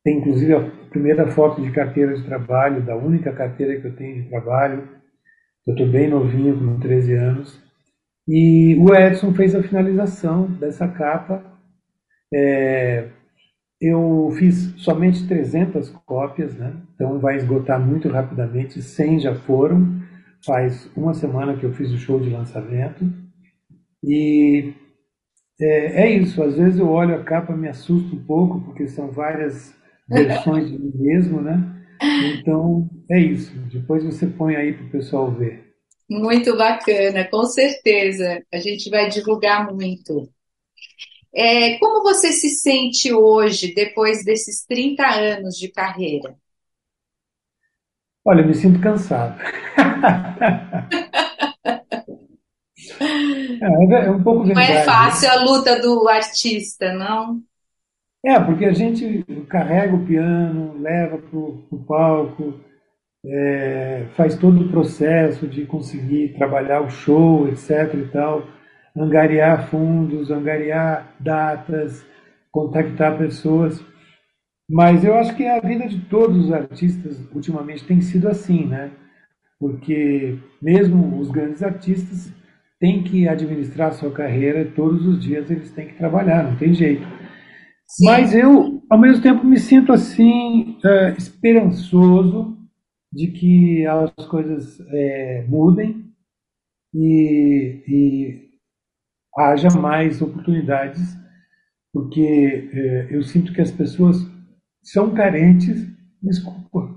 tem 0.03 0.17
inclusive 0.17 0.53
a 0.53 0.62
primeira 0.89 1.27
foto 1.27 1.62
de 1.62 1.72
carteira 1.72 2.15
de 2.15 2.24
trabalho, 2.24 2.81
da 2.81 2.96
única 2.96 3.31
carteira 3.31 3.79
que 3.79 3.88
eu 3.88 3.96
tenho 3.96 4.24
de 4.24 4.29
trabalho. 4.29 4.88
Eu 5.67 5.74
estou 5.74 5.88
bem 5.88 6.10
novinho, 6.10 6.58
com 6.58 6.79
13 6.79 7.13
anos. 7.13 7.62
E 8.27 8.75
o 8.79 8.96
Edson 8.96 9.34
fez 9.34 9.53
a 9.53 9.62
finalização 9.62 10.46
dessa 10.46 10.88
capa. 10.88 11.43
É, 12.34 13.10
eu 13.79 14.31
fiz 14.38 14.74
somente 14.77 15.27
300 15.27 15.89
cópias, 16.05 16.55
né? 16.55 16.74
então 16.96 17.20
vai 17.20 17.36
esgotar 17.36 17.79
muito 17.79 18.10
rapidamente. 18.10 18.81
100 18.81 19.20
já 19.20 19.36
foram. 19.36 20.01
Faz 20.43 20.89
uma 20.96 21.13
semana 21.13 21.55
que 21.55 21.65
eu 21.65 21.74
fiz 21.74 21.91
o 21.91 21.98
show 21.98 22.20
de 22.20 22.29
lançamento. 22.29 23.05
E 24.03 24.74
é, 25.60 26.03
é 26.03 26.12
isso. 26.12 26.41
Às 26.41 26.55
vezes 26.55 26.79
eu 26.79 26.89
olho 26.89 27.15
a 27.15 27.24
capa, 27.24 27.55
me 27.55 27.67
assusto 27.70 28.15
um 28.15 28.24
pouco, 28.24 28.62
porque 28.62 28.88
são 28.88 29.12
várias 29.12 29.75
versões 30.10 30.70
de 30.70 30.77
mim 30.77 30.91
mesmo, 30.96 31.41
né? 31.41 31.60
Então 32.01 32.89
é 33.10 33.20
isso. 33.20 33.53
Depois 33.72 34.03
você 34.03 34.25
põe 34.27 34.55
aí 34.55 34.74
para 34.74 34.86
o 34.86 34.91
pessoal 34.91 35.31
ver. 35.31 35.72
Muito 36.10 36.58
bacana, 36.58 37.25
com 37.29 37.46
certeza. 37.46 38.43
A 38.53 38.58
gente 38.58 38.89
vai 38.89 39.08
divulgar 39.08 39.72
muito. 39.74 40.29
É, 41.34 41.77
como 41.77 42.03
você 42.03 42.34
se 42.34 42.50
sente 42.50 43.13
hoje, 43.13 43.74
depois 43.74 44.25
desses 44.25 44.65
30 44.65 45.08
anos 45.08 45.55
de 45.55 45.70
carreira? 45.70 46.36
Olha, 48.25 48.42
eu 48.42 48.48
me 48.48 48.53
sinto 48.53 48.81
cansado. 48.81 49.40
é, 52.99 54.05
é, 54.05 54.11
um 54.11 54.23
pouco 54.23 54.43
verdade. 54.43 54.69
Não 54.69 54.77
é 54.77 54.83
fácil 54.83 55.29
a 55.29 55.43
luta 55.43 55.81
do 55.81 56.07
artista, 56.07 56.93
não? 56.93 57.39
É, 58.23 58.39
porque 58.39 58.65
a 58.65 58.73
gente 58.73 59.25
carrega 59.49 59.95
o 59.95 60.05
piano, 60.05 60.79
leva 60.79 61.17
para 61.17 61.39
o 61.39 61.85
palco, 61.87 62.53
é, 63.25 64.05
faz 64.15 64.35
todo 64.35 64.61
o 64.61 64.69
processo 64.69 65.47
de 65.47 65.65
conseguir 65.65 66.35
trabalhar 66.37 66.81
o 66.81 66.89
show, 66.89 67.47
etc. 67.47 67.93
e 67.95 68.07
tal 68.11 68.43
angariar 68.95 69.69
fundos, 69.69 70.31
angariar 70.31 71.15
datas, 71.19 72.05
contactar 72.51 73.17
pessoas. 73.17 73.83
Mas 74.69 75.03
eu 75.03 75.15
acho 75.15 75.35
que 75.35 75.45
a 75.45 75.59
vida 75.59 75.87
de 75.87 75.99
todos 76.05 76.45
os 76.45 76.51
artistas 76.51 77.19
ultimamente 77.33 77.85
tem 77.85 78.01
sido 78.01 78.27
assim, 78.27 78.65
né? 78.65 78.91
Porque 79.59 80.37
mesmo 80.61 81.19
os 81.19 81.29
grandes 81.29 81.61
artistas 81.61 82.31
têm 82.81 83.03
que 83.03 83.27
administrar 83.27 83.89
a 83.89 83.94
sua 83.94 84.11
carreira 84.11 84.65
todos 84.75 85.05
os 85.05 85.24
dias 85.24 85.50
eles 85.51 85.72
têm 85.72 85.87
que 85.87 85.98
trabalhar, 85.98 86.44
não 86.44 86.57
tem 86.57 86.74
jeito. 86.74 87.07
Sim. 87.87 88.05
Mas 88.05 88.33
eu, 88.33 88.81
ao 88.89 89.00
mesmo 89.00 89.22
tempo, 89.22 89.46
me 89.46 89.59
sinto 89.59 89.94
assim 89.94 90.79
é, 90.83 91.11
esperançoso 91.11 92.57
de 93.13 93.27
que 93.27 93.85
as 93.85 94.25
coisas 94.25 94.79
é, 94.89 95.46
mudem 95.48 96.11
e, 96.94 97.83
e 97.87 98.50
haja 99.37 99.70
mais 99.70 100.22
oportunidades, 100.22 101.15
porque 101.94 102.70
é, 102.74 103.07
eu 103.11 103.22
sinto 103.22 103.53
que 103.53 103.61
as 103.61 103.72
pessoas 103.72 104.17
são 104.81 105.13
carentes. 105.13 105.87
Desculpa. 106.24 106.90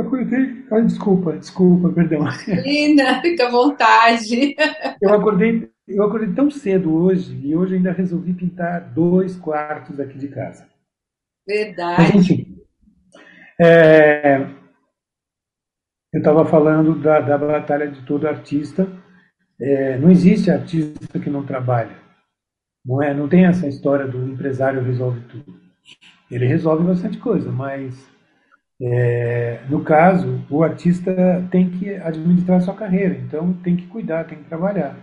Acordei. 0.00 0.64
Ai, 0.70 0.84
desculpa, 0.84 1.36
desculpa, 1.36 1.88
perdão. 1.90 2.24
Linda, 2.64 3.20
fica 3.20 3.46
à 3.46 3.50
vontade. 3.50 4.54
Eu 5.00 5.14
acordei, 5.14 5.70
eu 5.86 6.04
acordei 6.04 6.32
tão 6.32 6.50
cedo 6.50 6.94
hoje 6.94 7.38
e 7.42 7.56
hoje 7.56 7.76
ainda 7.76 7.92
resolvi 7.92 8.32
pintar 8.32 8.92
dois 8.92 9.36
quartos 9.36 9.98
aqui 9.98 10.18
de 10.18 10.28
casa. 10.28 10.68
Verdade. 11.46 12.02
Mas, 12.02 12.14
enfim, 12.14 12.58
é, 13.60 14.46
eu 16.12 16.18
estava 16.18 16.44
falando 16.44 16.94
da, 16.94 17.20
da 17.20 17.38
batalha 17.38 17.88
de 17.88 18.04
todo 18.04 18.28
artista 18.28 18.86
é, 19.60 19.98
não 19.98 20.10
existe 20.10 20.50
artista 20.50 21.18
que 21.18 21.28
não 21.28 21.44
trabalha. 21.44 21.96
Não, 22.84 23.02
é, 23.02 23.12
não 23.12 23.28
tem 23.28 23.44
essa 23.44 23.66
história 23.66 24.06
do 24.06 24.24
empresário 24.28 24.82
resolve 24.82 25.20
tudo. 25.22 25.60
Ele 26.30 26.46
resolve 26.46 26.84
bastante 26.84 27.18
coisa, 27.18 27.50
mas 27.50 28.08
é, 28.80 29.60
no 29.68 29.82
caso, 29.82 30.44
o 30.48 30.62
artista 30.62 31.12
tem 31.50 31.68
que 31.70 31.94
administrar 31.94 32.60
sua 32.60 32.74
carreira, 32.74 33.16
então 33.16 33.52
tem 33.54 33.76
que 33.76 33.86
cuidar, 33.86 34.24
tem 34.24 34.38
que 34.38 34.48
trabalhar. 34.48 34.96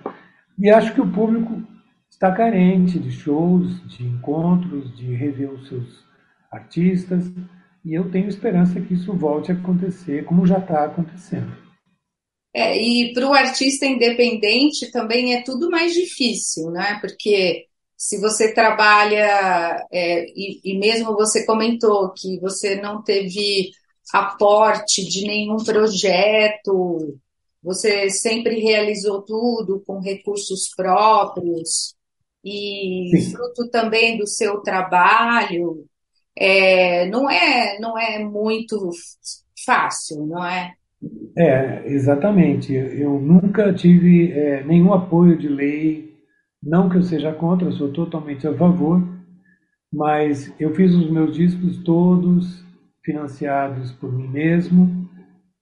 E 0.58 0.70
acho 0.70 0.94
que 0.94 1.02
o 1.02 1.12
público 1.12 1.62
está 2.10 2.32
carente 2.32 2.98
de 2.98 3.12
shows, 3.12 3.86
de 3.90 4.06
encontros, 4.06 4.96
de 4.96 5.14
rever 5.14 5.52
os 5.52 5.68
seus 5.68 6.06
artistas, 6.50 7.30
e 7.84 7.94
eu 7.94 8.10
tenho 8.10 8.30
esperança 8.30 8.80
que 8.80 8.94
isso 8.94 9.14
volte 9.14 9.52
a 9.52 9.56
acontecer, 9.56 10.24
como 10.24 10.48
já 10.48 10.58
está 10.58 10.86
acontecendo. 10.86 11.52
É, 12.54 12.82
e 12.82 13.14
para 13.14 13.28
o 13.28 13.34
artista 13.34 13.86
independente 13.86 14.90
também 14.90 15.34
é 15.34 15.44
tudo 15.44 15.70
mais 15.70 15.94
difícil, 15.94 16.72
né? 16.72 16.98
Porque 17.02 17.66
se 17.98 18.20
você 18.20 18.54
trabalha, 18.54 19.86
é, 19.92 20.26
e, 20.30 20.60
e 20.64 20.78
mesmo 20.78 21.14
você 21.14 21.46
comentou 21.46 22.12
que 22.12 22.40
você 22.40 22.76
não 22.76 23.02
teve 23.02 23.72
aporte 24.14 25.04
de 25.08 25.26
nenhum 25.26 25.58
projeto, 25.58 27.18
você 27.64 28.10
sempre 28.10 28.60
realizou 28.60 29.24
tudo 29.24 29.84
com 29.86 30.00
recursos 30.00 30.70
próprios 30.76 31.96
e 32.44 33.10
Sim. 33.12 33.32
fruto 33.32 33.70
também 33.72 34.18
do 34.18 34.28
seu 34.28 34.60
trabalho. 34.62 35.86
É, 36.38 37.08
não 37.08 37.30
é 37.30 37.80
não 37.80 37.98
é 37.98 38.20
muito 38.20 38.92
fácil, 39.66 40.28
não 40.28 40.46
é? 40.46 40.74
É, 41.38 41.84
exatamente. 41.88 42.74
Eu 42.74 43.20
nunca 43.20 43.74
tive 43.74 44.32
é, 44.32 44.64
nenhum 44.64 44.94
apoio 44.94 45.38
de 45.38 45.48
lei, 45.48 46.15
não 46.66 46.90
que 46.90 46.98
eu 46.98 47.04
seja 47.04 47.32
contra, 47.32 47.68
eu 47.68 47.72
sou 47.72 47.90
totalmente 47.90 48.48
a 48.48 48.54
favor, 48.54 49.02
mas 49.94 50.54
eu 50.60 50.74
fiz 50.74 50.94
os 50.94 51.10
meus 51.10 51.36
discos 51.36 51.78
todos 51.84 52.64
financiados 53.04 53.92
por 53.94 54.12
mim 54.12 54.28
mesmo 54.28 55.08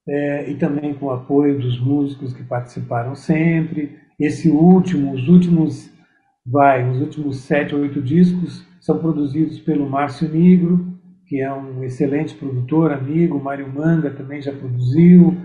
é, 0.07 0.49
e 0.49 0.55
também 0.55 0.93
com 0.93 1.07
o 1.07 1.11
apoio 1.11 1.59
dos 1.59 1.79
músicos 1.79 2.33
que 2.33 2.43
participaram 2.43 3.15
sempre. 3.15 3.97
Esse 4.19 4.49
último, 4.49 5.13
os 5.13 5.27
últimos, 5.27 5.89
vai, 6.45 6.89
os 6.89 6.99
últimos 7.01 7.37
sete 7.41 7.75
ou 7.75 7.81
oito 7.81 8.01
discos 8.01 8.65
são 8.81 8.99
produzidos 8.99 9.59
pelo 9.59 9.89
Márcio 9.89 10.29
Negro, 10.29 10.93
que 11.27 11.39
é 11.41 11.53
um 11.53 11.83
excelente 11.83 12.35
produtor, 12.35 12.91
amigo, 12.91 13.41
Mário 13.41 13.71
Manga 13.71 14.09
também 14.09 14.41
já 14.41 14.51
produziu, 14.51 15.35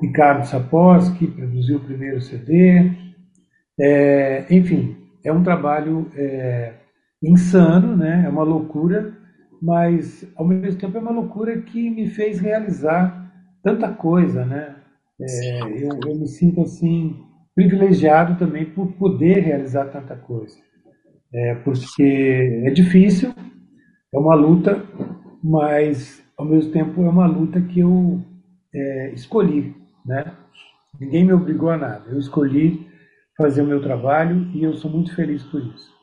Ricardo 0.00 0.44
Saposki 0.46 1.26
produziu 1.28 1.78
o 1.78 1.80
primeiro 1.80 2.20
CD, 2.20 2.90
É, 3.78 4.46
enfim, 4.50 4.96
é 5.24 5.32
um 5.32 5.42
trabalho 5.42 6.10
é, 6.14 6.74
insano, 7.22 7.96
né? 7.96 8.24
é 8.26 8.28
uma 8.28 8.42
loucura, 8.42 9.12
mas 9.60 10.30
ao 10.36 10.46
mesmo 10.46 10.78
tempo 10.78 10.98
é 10.98 11.00
uma 11.00 11.10
loucura 11.10 11.60
que 11.62 11.90
me 11.90 12.08
fez 12.08 12.38
realizar 12.38 13.32
tanta 13.62 13.88
coisa. 13.90 14.44
Né? 14.44 14.76
É, 15.20 15.62
eu, 15.62 15.98
eu 16.06 16.18
me 16.18 16.28
sinto 16.28 16.60
assim 16.60 17.16
privilegiado 17.54 18.36
também 18.36 18.66
por 18.66 18.92
poder 18.92 19.40
realizar 19.40 19.86
tanta 19.86 20.14
coisa. 20.16 20.58
É, 21.32 21.54
porque 21.56 22.62
é 22.64 22.70
difícil, 22.70 23.32
é 24.12 24.18
uma 24.18 24.34
luta, 24.34 24.84
mas 25.42 26.22
ao 26.36 26.44
mesmo 26.44 26.70
tempo 26.72 27.02
é 27.02 27.08
uma 27.08 27.26
luta 27.26 27.60
que 27.60 27.80
eu 27.80 28.20
é, 28.72 29.12
escolhi, 29.14 29.74
né? 30.04 30.32
Ninguém 31.00 31.24
me 31.24 31.32
obrigou 31.32 31.70
a 31.70 31.76
nada. 31.76 32.04
Eu 32.08 32.18
escolhi 32.18 32.86
fazer 33.36 33.62
o 33.62 33.66
meu 33.66 33.82
trabalho 33.82 34.50
e 34.54 34.62
eu 34.62 34.74
sou 34.74 34.90
muito 34.90 35.14
feliz 35.14 35.42
por 35.44 35.60
isso. 35.60 35.94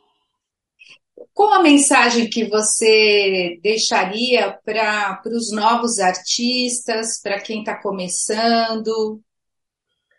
Qual 1.34 1.54
a 1.54 1.64
mensagem 1.64 2.30
que 2.30 2.46
você 2.46 3.60
deixaria 3.64 4.58
para 4.66 5.22
os 5.26 5.52
novos 5.52 6.00
artistas, 6.00 7.22
para 7.22 7.40
quem 7.40 7.60
está 7.60 7.76
começando 7.82 9.22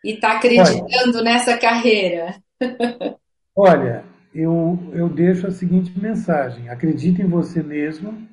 e 0.05 0.13
está 0.13 0.33
acreditando 0.33 1.19
olha, 1.19 1.23
nessa 1.23 1.59
carreira? 1.59 2.43
olha, 3.57 4.05
eu, 4.35 4.79
eu 4.95 5.09
deixo 5.09 5.47
a 5.47 5.51
seguinte 5.51 5.93
mensagem: 5.99 6.69
acredite 6.69 7.21
em 7.21 7.29
você 7.29 7.63
mesmo, 7.63 8.27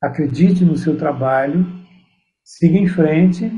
acredite 0.00 0.64
no 0.64 0.76
seu 0.76 0.96
trabalho, 0.96 1.66
siga 2.42 2.78
em 2.78 2.86
frente 2.86 3.50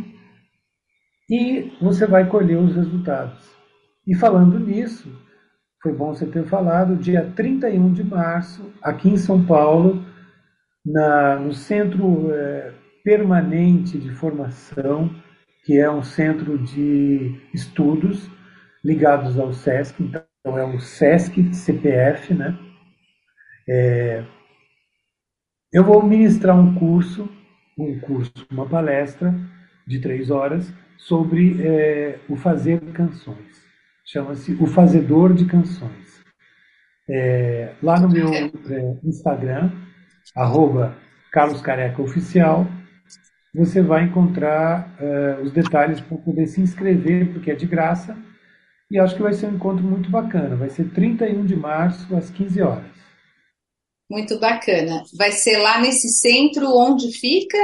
e 1.30 1.72
você 1.80 2.06
vai 2.06 2.28
colher 2.28 2.58
os 2.58 2.74
resultados. 2.74 3.53
E 4.06 4.14
falando 4.14 4.58
nisso, 4.58 5.10
foi 5.82 5.92
bom 5.92 6.14
você 6.14 6.26
ter 6.26 6.44
falado, 6.44 6.96
dia 6.96 7.32
31 7.34 7.92
de 7.92 8.04
março, 8.04 8.72
aqui 8.82 9.08
em 9.08 9.16
São 9.16 9.44
Paulo, 9.44 10.04
na, 10.84 11.36
no 11.36 11.52
Centro 11.52 12.30
é, 12.32 12.72
Permanente 13.02 13.98
de 13.98 14.10
Formação, 14.10 15.10
que 15.64 15.78
é 15.78 15.90
um 15.90 16.02
centro 16.02 16.58
de 16.58 17.40
estudos 17.54 18.30
ligados 18.84 19.38
ao 19.38 19.52
SESC, 19.52 20.02
então 20.02 20.58
é 20.58 20.64
o 20.64 20.78
SESC 20.78 21.54
CPF, 21.54 22.34
né? 22.34 22.58
É, 23.66 24.22
eu 25.72 25.82
vou 25.82 26.02
ministrar 26.02 26.58
um 26.58 26.74
curso, 26.74 27.26
um 27.78 27.98
curso, 28.00 28.46
uma 28.50 28.68
palestra 28.68 29.34
de 29.86 29.98
três 29.98 30.30
horas 30.30 30.72
sobre 30.98 31.66
é, 31.66 32.20
o 32.28 32.36
fazer 32.36 32.80
canções. 32.92 33.63
Chama-se 34.04 34.52
O 34.60 34.66
Fazedor 34.66 35.32
de 35.32 35.46
Canções. 35.46 36.22
É, 37.08 37.74
lá 37.82 37.98
no 37.98 38.08
meu 38.08 38.32
é, 38.32 38.98
Instagram, 39.02 39.70
arroba 40.36 40.96
Carlos 41.32 41.60
Careca 41.62 42.02
Oficial, 42.02 42.66
você 43.54 43.80
vai 43.80 44.04
encontrar 44.04 44.94
é, 45.00 45.40
os 45.42 45.52
detalhes 45.52 46.00
para 46.00 46.18
poder 46.18 46.46
se 46.46 46.60
inscrever, 46.60 47.32
porque 47.32 47.50
é 47.50 47.54
de 47.54 47.66
graça. 47.66 48.16
E 48.90 48.98
acho 48.98 49.16
que 49.16 49.22
vai 49.22 49.32
ser 49.32 49.46
um 49.46 49.54
encontro 49.54 49.82
muito 49.82 50.10
bacana. 50.10 50.54
Vai 50.54 50.68
ser 50.68 50.90
31 50.90 51.46
de 51.46 51.56
março, 51.56 52.14
às 52.14 52.30
15 52.30 52.60
horas. 52.62 52.94
Muito 54.10 54.38
bacana. 54.38 55.02
Vai 55.16 55.32
ser 55.32 55.56
lá 55.58 55.80
nesse 55.80 56.08
centro, 56.08 56.66
onde 56.76 57.10
fica? 57.12 57.58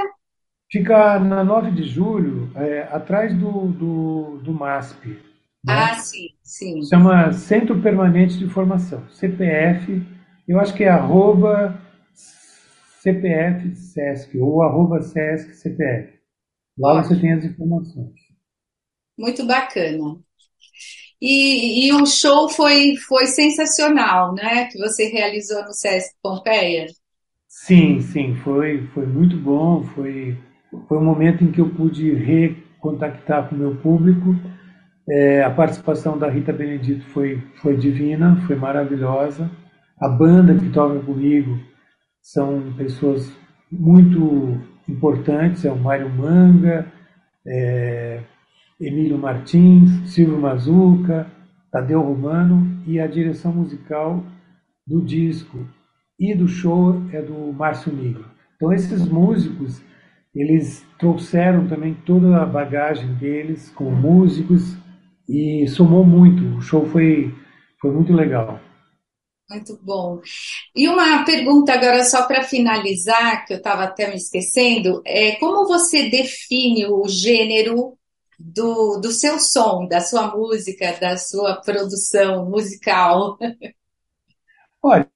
Fica 0.71 1.19
na 1.19 1.45
9 1.45 1.73
de 1.73 1.83
julho, 1.83 2.51
é, 2.57 2.83
atrás 2.91 3.37
do, 3.37 3.67
do, 3.69 4.39
do 4.43 4.53
MASP. 4.53 5.30
Né? 5.65 5.75
Ah, 5.75 5.95
sim, 5.95 6.29
sim. 6.43 6.83
Chama 6.85 7.33
Centro 7.33 7.81
Permanente 7.83 8.39
de 8.39 8.49
Formação, 8.49 9.07
CPF, 9.11 10.03
eu 10.49 10.59
acho 10.59 10.75
que 10.75 10.85
é 10.85 10.89
arroba 10.89 11.81
CPF 13.01 13.75
Sesc, 13.77 14.37
ou 14.39 14.63
arroba 14.63 15.01
Sesc 15.01 15.55
CPF. 15.55 16.19
Lá 16.79 16.95
Ótimo. 16.95 17.15
você 17.15 17.21
tem 17.21 17.33
as 17.33 17.45
informações. 17.45 18.15
Muito 19.19 19.47
bacana. 19.47 20.19
E, 21.21 21.87
e 21.87 21.93
o 21.93 22.07
show 22.07 22.49
foi, 22.49 22.97
foi 22.97 23.27
sensacional, 23.27 24.35
né? 24.35 24.67
Que 24.67 24.79
você 24.79 25.05
realizou 25.09 25.63
no 25.65 25.73
Sesc 25.73 26.15
Pompeia. 26.23 26.87
Sim, 27.47 28.01
sim, 28.01 28.35
foi, 28.37 28.87
foi 28.95 29.07
muito 29.07 29.37
bom. 29.37 29.85
Foi, 29.95 30.39
foi 30.89 30.99
um 30.99 31.05
momento 31.05 31.45
em 31.45 31.53
que 31.53 31.61
eu 31.61 31.69
pude 31.69 32.15
recontactar 32.15 33.49
com 33.49 33.55
o 33.55 33.59
meu 33.59 33.77
público. 33.77 34.35
É, 35.13 35.43
a 35.43 35.51
participação 35.51 36.17
da 36.17 36.31
Rita 36.31 36.53
Benedito 36.53 37.05
foi, 37.07 37.43
foi 37.61 37.77
divina, 37.77 38.37
foi 38.47 38.55
maravilhosa. 38.55 39.51
A 40.01 40.09
banda 40.09 40.55
que 40.55 40.71
toca 40.71 41.01
comigo 41.01 41.59
são 42.23 42.73
pessoas 42.77 43.37
muito 43.73 44.61
importantes, 44.89 45.65
é 45.65 45.73
o 45.73 45.77
Mário 45.77 46.09
Manga, 46.09 46.87
é, 47.45 48.21
Emílio 48.81 49.19
Martins, 49.19 49.91
Silvio 50.13 50.39
Mazuca, 50.39 51.27
Tadeu 51.73 52.01
Romano 52.01 52.81
e 52.87 53.01
a 53.01 53.09
direção 53.09 53.53
musical 53.53 54.25
do 54.87 55.05
disco 55.05 55.67
e 56.19 56.35
do 56.37 56.47
show 56.47 57.03
é 57.13 57.21
do 57.21 57.53
Márcio 57.53 57.93
Nigro. 57.93 58.27
Então 58.55 58.73
esses 58.73 59.09
músicos, 59.09 59.83
eles 60.35 60.87
trouxeram 60.99 61.67
também 61.67 61.95
toda 62.07 62.41
a 62.41 62.47
bagagem 62.47 63.13
deles 63.15 63.71
como 63.71 63.91
músicos 63.91 64.80
e 65.31 65.69
somou 65.69 66.05
muito. 66.05 66.59
O 66.59 66.61
show 66.61 66.85
foi, 66.85 67.33
foi 67.81 67.93
muito 67.93 68.13
legal. 68.13 68.61
Muito 69.49 69.79
bom. 69.83 70.21
E 70.75 70.89
uma 70.89 71.25
pergunta 71.25 71.73
agora 71.73 72.05
só 72.05 72.27
para 72.27 72.43
finalizar, 72.43 73.47
que 73.47 73.53
eu 73.53 73.59
estava 73.59 73.85
até 73.85 74.09
me 74.09 74.17
esquecendo, 74.17 75.01
é 75.05 75.37
como 75.37 75.67
você 75.67 76.09
define 76.09 76.87
o 76.87 77.07
gênero 77.09 77.97
do, 78.39 78.99
do 79.01 79.11
seu 79.11 79.39
som, 79.39 79.87
da 79.87 80.01
sua 80.01 80.35
música, 80.35 80.99
da 81.01 81.17
sua 81.17 81.57
produção 81.61 82.49
musical? 82.49 83.39
Olha, 84.83 85.09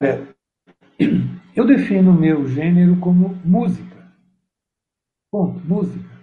eu 1.57 1.67
defino 1.67 2.11
o 2.11 2.21
meu 2.21 2.47
gênero 2.47 2.99
como 3.01 3.41
música. 3.45 4.13
Ponto, 5.31 5.59
música. 5.67 6.15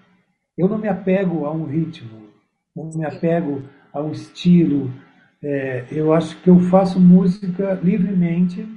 Eu 0.57 0.67
não 0.69 0.77
me 0.77 0.87
apego 0.87 1.45
a 1.45 1.51
um 1.51 1.65
ritmo, 1.65 2.29
não 2.75 2.89
me 2.89 3.05
apego 3.05 3.63
a 3.93 4.01
um 4.01 4.11
estilo. 4.11 4.91
É, 5.43 5.85
eu 5.91 6.13
acho 6.13 6.39
que 6.41 6.49
eu 6.49 6.59
faço 6.59 6.99
música 6.99 7.73
livremente, 7.83 8.67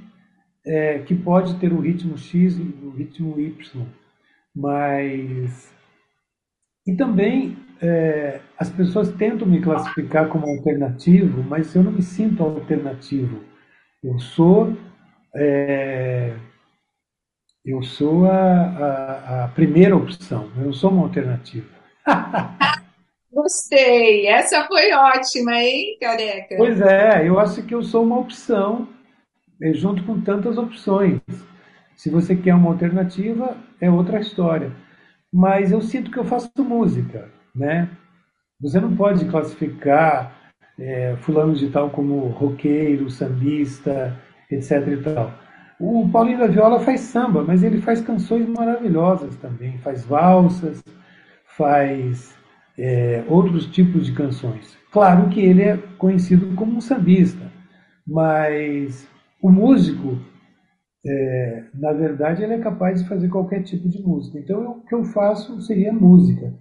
é, 0.65 0.99
que 0.99 1.13
pode 1.13 1.55
ter 1.59 1.71
o 1.71 1.79
ritmo 1.79 2.17
X 2.17 2.57
o 2.57 2.89
ritmo 2.91 3.39
Y, 3.39 3.85
mas. 4.55 5.73
E 6.87 6.95
também 6.95 7.57
é, 7.81 8.39
as 8.57 8.69
pessoas 8.69 9.11
tentam 9.13 9.47
me 9.47 9.61
classificar 9.61 10.27
como 10.29 10.45
alternativo, 10.47 11.43
mas 11.43 11.73
eu 11.75 11.83
não 11.83 11.91
me 11.91 12.01
sinto 12.01 12.43
alternativo. 12.43 13.43
Eu 14.03 14.19
sou 14.19 14.75
é, 15.35 16.33
eu 17.65 17.81
sou 17.81 18.25
a, 18.29 18.35
a, 18.37 19.45
a, 19.45 19.47
primeira 19.49 19.95
opção. 19.97 20.49
Eu 20.55 20.65
não 20.65 20.73
sou 20.73 20.91
uma 20.91 21.03
alternativa. 21.03 21.67
Gostei. 23.35 24.27
Essa 24.27 24.65
foi 24.65 24.93
ótima, 24.93 25.53
hein, 25.55 25.97
careca? 25.99 26.55
Pois 26.57 26.79
é. 26.81 27.27
Eu 27.27 27.37
acho 27.37 27.61
que 27.63 27.75
eu 27.75 27.83
sou 27.83 28.03
uma 28.03 28.17
opção 28.17 28.87
é, 29.61 29.73
junto 29.73 30.03
com 30.03 30.21
tantas 30.21 30.57
opções. 30.57 31.19
Se 31.95 32.09
você 32.09 32.35
quer 32.35 32.55
uma 32.55 32.71
alternativa, 32.71 33.57
é 33.79 33.91
outra 33.91 34.19
história. 34.19 34.71
Mas 35.31 35.71
eu 35.71 35.81
sinto 35.81 36.09
que 36.09 36.17
eu 36.17 36.25
faço 36.25 36.49
música 36.59 37.29
né? 37.55 37.89
Você 38.59 38.79
não 38.79 38.95
pode 38.95 39.25
classificar 39.25 40.51
é, 40.77 41.15
fulano 41.21 41.53
de 41.53 41.69
tal 41.69 41.89
como 41.89 42.27
roqueiro, 42.27 43.09
sambista, 43.09 44.15
etc 44.51 44.87
e 44.87 44.97
tal. 44.97 45.31
O 45.79 46.09
Paulinho 46.09 46.39
da 46.39 46.47
Viola 46.47 46.79
faz 46.79 47.01
samba, 47.01 47.43
mas 47.43 47.63
ele 47.63 47.81
faz 47.81 48.01
canções 48.01 48.47
maravilhosas 48.47 49.35
também, 49.37 49.77
faz 49.79 50.05
valsas, 50.05 50.83
faz 51.45 52.33
é, 52.77 53.23
outros 53.27 53.67
tipos 53.67 54.05
de 54.05 54.13
canções. 54.13 54.77
Claro 54.91 55.29
que 55.29 55.39
ele 55.39 55.61
é 55.61 55.77
conhecido 55.97 56.55
como 56.55 56.77
um 56.77 56.81
sambista, 56.81 57.51
mas 58.07 59.07
o 59.41 59.51
músico, 59.51 60.17
é, 61.05 61.65
na 61.73 61.93
verdade, 61.93 62.43
ele 62.43 62.53
é 62.53 62.59
capaz 62.59 63.01
de 63.01 63.09
fazer 63.09 63.29
qualquer 63.29 63.63
tipo 63.63 63.87
de 63.89 64.01
música. 64.01 64.39
Então, 64.39 64.71
o 64.71 64.85
que 64.85 64.95
eu 64.95 65.03
faço 65.05 65.61
seria 65.61 65.93
música. 65.93 66.53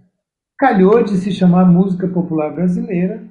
Calhou 0.58 1.02
de 1.02 1.16
se 1.16 1.32
chamar 1.32 1.64
Música 1.64 2.06
Popular 2.06 2.54
Brasileira, 2.54 3.24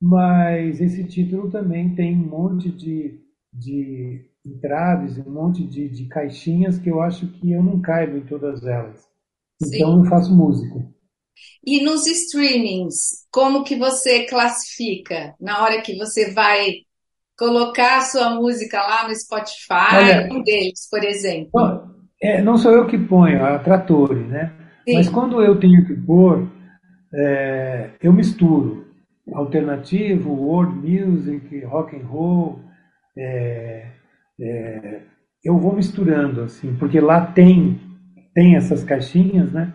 mas 0.00 0.80
esse 0.80 1.04
título 1.04 1.50
também 1.50 1.94
tem 1.94 2.14
um 2.14 2.28
monte 2.28 2.70
de, 2.70 3.18
de 3.52 4.24
entraves, 4.44 5.18
um 5.18 5.30
monte 5.30 5.64
de, 5.64 5.88
de 5.88 6.06
caixinhas 6.06 6.78
que 6.78 6.90
eu 6.90 7.00
acho 7.00 7.26
que 7.26 7.52
eu 7.52 7.62
não 7.62 7.80
caibo 7.80 8.16
em 8.16 8.26
todas 8.26 8.64
elas. 8.64 9.06
Então 9.62 9.92
Sim. 9.92 9.98
eu 9.98 10.04
faço 10.04 10.34
música. 10.36 10.86
E 11.66 11.82
nos 11.82 12.06
streamings, 12.06 13.26
como 13.30 13.64
que 13.64 13.76
você 13.76 14.24
classifica 14.24 15.34
na 15.40 15.62
hora 15.62 15.82
que 15.82 15.96
você 15.96 16.32
vai 16.32 16.76
colocar 17.36 17.98
a 17.98 18.02
sua 18.02 18.30
música 18.30 18.80
lá 18.80 19.06
no 19.06 19.14
Spotify, 19.14 19.94
Olha, 19.94 20.28
um 20.32 20.42
deles, 20.42 20.88
por 20.90 21.04
exemplo? 21.04 21.50
Não, 21.54 21.94
é, 22.20 22.42
não 22.42 22.56
sou 22.56 22.72
eu 22.72 22.86
que 22.86 22.98
ponho, 22.98 23.38
é 23.38 23.54
a 23.54 23.58
Trattori, 23.58 24.24
né? 24.24 24.52
Sim. 24.88 24.94
Mas 24.94 25.08
quando 25.08 25.42
eu 25.42 25.58
tenho 25.58 25.86
que 25.86 25.94
pôr, 25.94 26.50
é, 27.14 27.90
eu 28.02 28.12
misturo 28.12 28.86
alternativo, 29.32 30.32
world 30.32 30.74
music, 30.76 31.64
rock 31.64 31.94
and 31.94 32.06
roll, 32.06 32.60
é, 33.16 33.86
é, 34.40 35.00
eu 35.44 35.58
vou 35.58 35.74
misturando 35.74 36.42
assim, 36.42 36.74
porque 36.76 37.00
lá 37.00 37.26
tem 37.26 37.80
tem 38.34 38.54
essas 38.54 38.84
caixinhas, 38.84 39.52
né? 39.52 39.72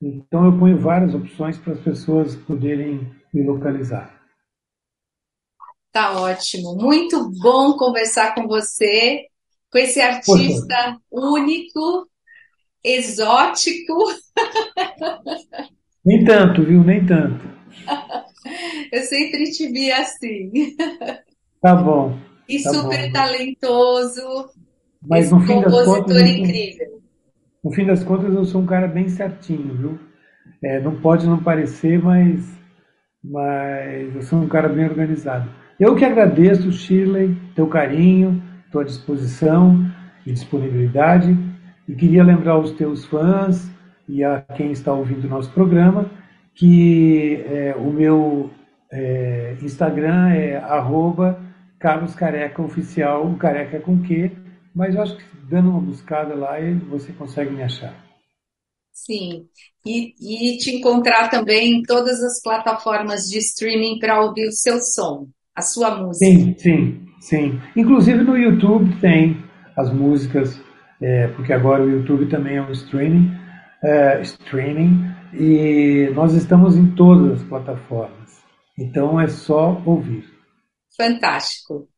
Então 0.00 0.44
eu 0.44 0.58
ponho 0.58 0.78
várias 0.78 1.14
opções 1.14 1.58
para 1.58 1.72
as 1.72 1.80
pessoas 1.80 2.36
poderem 2.36 3.10
me 3.32 3.46
localizar. 3.46 4.14
Tá 5.90 6.20
ótimo, 6.20 6.76
muito 6.76 7.30
bom 7.40 7.76
conversar 7.76 8.34
com 8.34 8.46
você, 8.46 9.24
com 9.70 9.78
esse 9.78 10.00
artista 10.00 10.98
Poxa. 11.10 11.26
único, 11.32 12.06
exótico. 12.84 13.94
Nem 16.04 16.24
tanto, 16.24 16.62
viu? 16.62 16.84
Nem 16.84 17.04
tanto. 17.06 17.44
Eu 18.92 19.02
sempre 19.02 19.50
te 19.50 19.68
vi 19.68 19.90
assim. 19.90 20.52
Tá 21.60 21.74
bom. 21.74 22.16
E 22.48 22.62
tá 22.62 22.72
super 22.72 23.06
bom. 23.06 23.12
talentoso. 23.12 24.50
Mas 25.02 25.30
no 25.32 25.40
fim 25.40 25.60
das 25.60 25.84
contas. 25.84 26.22
incrível. 26.28 27.02
No 27.64 27.72
fim 27.72 27.84
das 27.84 28.04
contas, 28.04 28.34
eu 28.34 28.44
sou 28.44 28.62
um 28.62 28.66
cara 28.66 28.86
bem 28.86 29.08
certinho, 29.08 29.74
viu? 29.74 29.98
É, 30.62 30.80
não 30.80 30.96
pode 30.96 31.26
não 31.26 31.42
parecer, 31.42 32.02
mas, 32.02 32.58
mas 33.22 34.14
eu 34.14 34.22
sou 34.22 34.40
um 34.40 34.48
cara 34.48 34.68
bem 34.68 34.84
organizado. 34.84 35.48
Eu 35.78 35.94
que 35.94 36.04
agradeço, 36.04 36.72
Shirley, 36.72 37.36
teu 37.54 37.66
carinho, 37.66 38.42
tua 38.70 38.84
disposição 38.84 39.84
e 40.24 40.32
disponibilidade. 40.32 41.36
E 41.88 41.94
queria 41.94 42.24
lembrar 42.24 42.52
aos 42.52 42.72
teus 42.72 43.04
fãs 43.04 43.70
e 44.08 44.24
a 44.24 44.40
quem 44.40 44.70
está 44.72 44.92
ouvindo 44.92 45.26
o 45.26 45.30
nosso 45.30 45.50
programa 45.52 46.10
que 46.56 47.44
é, 47.46 47.74
o 47.76 47.92
meu 47.92 48.50
é, 48.90 49.56
Instagram 49.62 50.30
é 50.30 50.56
arroba 50.56 51.38
Carlos 51.78 52.14
Careca 52.14 52.62
Oficial, 52.62 53.26
o 53.26 53.36
careca 53.36 53.78
com 53.78 54.02
Q, 54.02 54.32
mas 54.76 54.94
eu 54.94 55.00
acho 55.00 55.16
que 55.16 55.24
dando 55.48 55.70
uma 55.70 55.80
buscada 55.80 56.34
lá 56.34 56.56
você 56.90 57.10
consegue 57.14 57.50
me 57.50 57.62
achar. 57.62 58.04
Sim, 58.92 59.46
e, 59.84 60.54
e 60.54 60.58
te 60.58 60.76
encontrar 60.76 61.30
também 61.30 61.78
em 61.78 61.82
todas 61.82 62.22
as 62.22 62.42
plataformas 62.42 63.22
de 63.22 63.38
streaming 63.38 63.98
para 63.98 64.20
ouvir 64.20 64.46
o 64.46 64.52
seu 64.52 64.78
som, 64.80 65.28
a 65.54 65.62
sua 65.62 65.96
música. 65.96 66.26
Sim, 66.26 66.54
sim, 66.58 67.06
sim. 67.20 67.60
Inclusive 67.74 68.22
no 68.22 68.36
YouTube 68.36 69.00
tem 69.00 69.42
as 69.76 69.90
músicas, 69.92 70.60
é, 71.00 71.28
porque 71.28 71.52
agora 71.54 71.82
o 71.82 71.90
YouTube 71.90 72.28
também 72.28 72.56
é 72.56 72.62
um 72.62 72.72
streaming, 72.72 73.30
é, 73.82 74.20
streaming, 74.22 75.10
e 75.32 76.10
nós 76.14 76.34
estamos 76.34 76.76
em 76.76 76.94
todas 76.94 77.40
as 77.40 77.48
plataformas. 77.48 78.42
Então 78.78 79.18
é 79.18 79.28
só 79.28 79.80
ouvir. 79.86 80.24
Fantástico. 80.96 81.88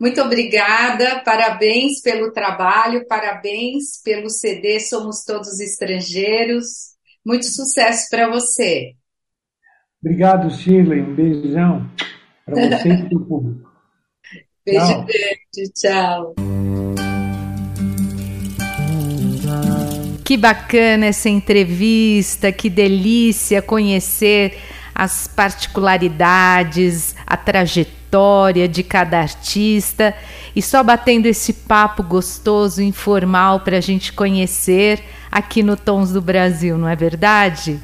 Muito 0.00 0.20
obrigada, 0.22 1.20
parabéns 1.24 2.00
pelo 2.00 2.32
trabalho, 2.32 3.04
parabéns 3.08 4.00
pelo 4.04 4.30
CD 4.30 4.78
Somos 4.78 5.24
Todos 5.24 5.58
Estrangeiros. 5.58 6.94
Muito 7.26 7.46
sucesso 7.46 8.06
para 8.08 8.28
você. 8.30 8.94
Obrigado, 10.00 10.48
Shirley. 10.50 11.02
Um 11.02 11.14
beijão 11.16 11.90
para 12.46 12.54
você 12.78 12.88
e 12.90 13.08
para 13.08 13.18
o 13.18 13.26
público. 13.26 13.72
Beijo 14.64 14.86
tchau. 14.86 15.04
grande, 15.04 15.72
tchau. 15.74 16.34
Que 20.24 20.36
bacana 20.36 21.06
essa 21.06 21.28
entrevista, 21.28 22.52
que 22.52 22.70
delícia 22.70 23.60
conhecer 23.60 24.58
as 24.98 25.28
particularidades, 25.28 27.14
a 27.24 27.36
trajetória 27.36 28.66
de 28.66 28.82
cada 28.82 29.20
artista 29.20 30.12
e 30.56 30.60
só 30.60 30.82
batendo 30.82 31.26
esse 31.26 31.52
papo 31.52 32.02
gostoso, 32.02 32.82
informal 32.82 33.60
para 33.60 33.76
a 33.76 33.80
gente 33.80 34.12
conhecer 34.12 35.00
aqui 35.30 35.62
no 35.62 35.76
Tons 35.76 36.10
do 36.10 36.20
Brasil, 36.20 36.76
não 36.76 36.88
é 36.88 36.96
verdade? 36.96 37.78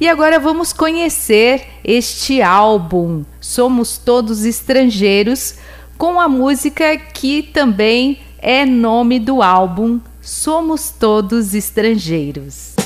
E 0.00 0.08
agora 0.08 0.40
vamos 0.40 0.72
conhecer 0.72 1.64
este 1.84 2.42
álbum 2.42 3.24
Somos 3.40 3.96
Todos 3.96 4.44
Estrangeiros 4.44 5.54
com 5.96 6.18
a 6.20 6.28
música 6.28 6.96
que 6.96 7.42
também 7.42 8.18
é 8.38 8.66
nome 8.66 9.20
do 9.20 9.42
álbum 9.42 10.00
Somos 10.20 10.90
todos 10.90 11.54
estrangeiros. 11.54 12.77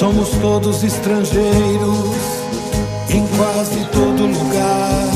Somos 0.00 0.30
todos 0.40 0.82
estrangeiros 0.82 2.16
em 3.10 3.26
quase 3.36 3.84
todo 3.92 4.26
lugar. 4.26 5.10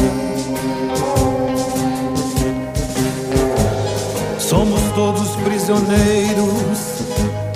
Somos 4.38 4.82
todos 4.94 5.30
prisioneiros 5.36 6.78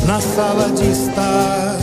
na 0.06 0.18
sala 0.22 0.70
de 0.70 0.90
estar. 0.90 1.78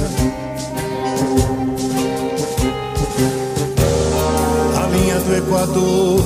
do 5.26 5.36
Equador 5.36 6.22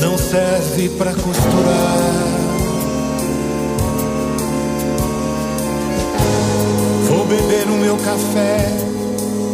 não 0.00 0.16
serve 0.16 0.88
para 0.90 1.12
costurar. 1.12 2.35
Beber 7.26 7.66
o 7.68 7.76
meu 7.76 7.96
café, 7.96 8.70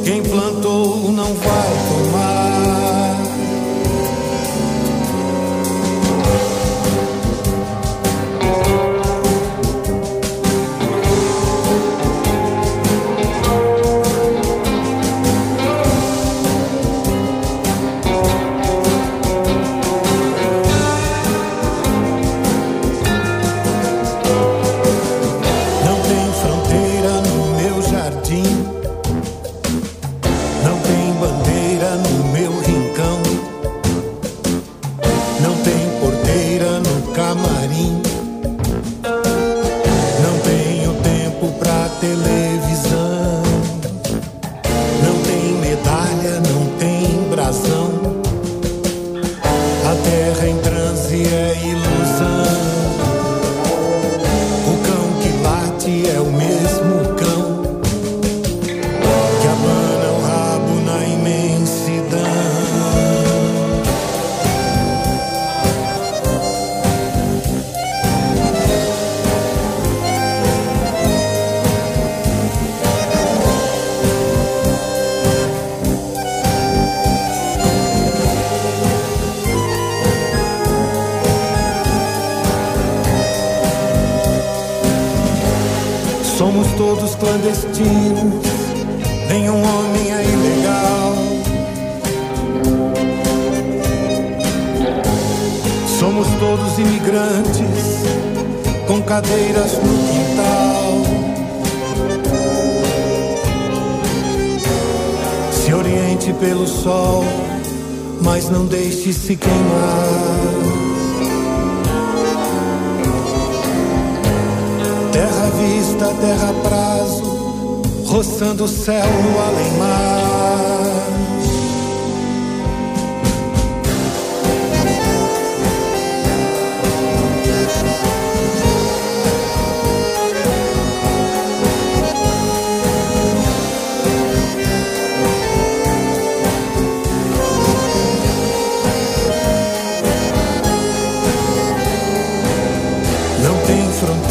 quem 0.05 0.23
plantou 0.23 1.11
não 1.11 1.35
vai 1.35 1.71
tomar. 1.89 2.92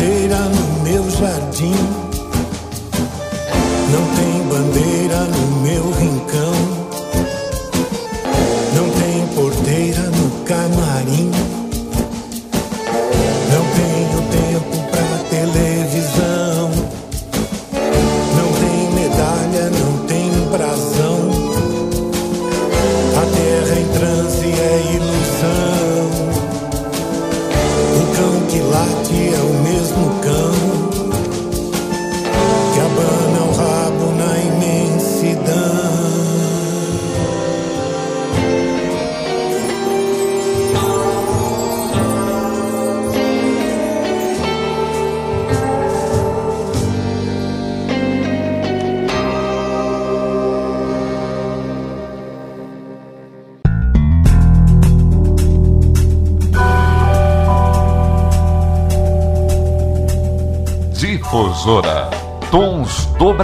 Difusora 0.02 0.50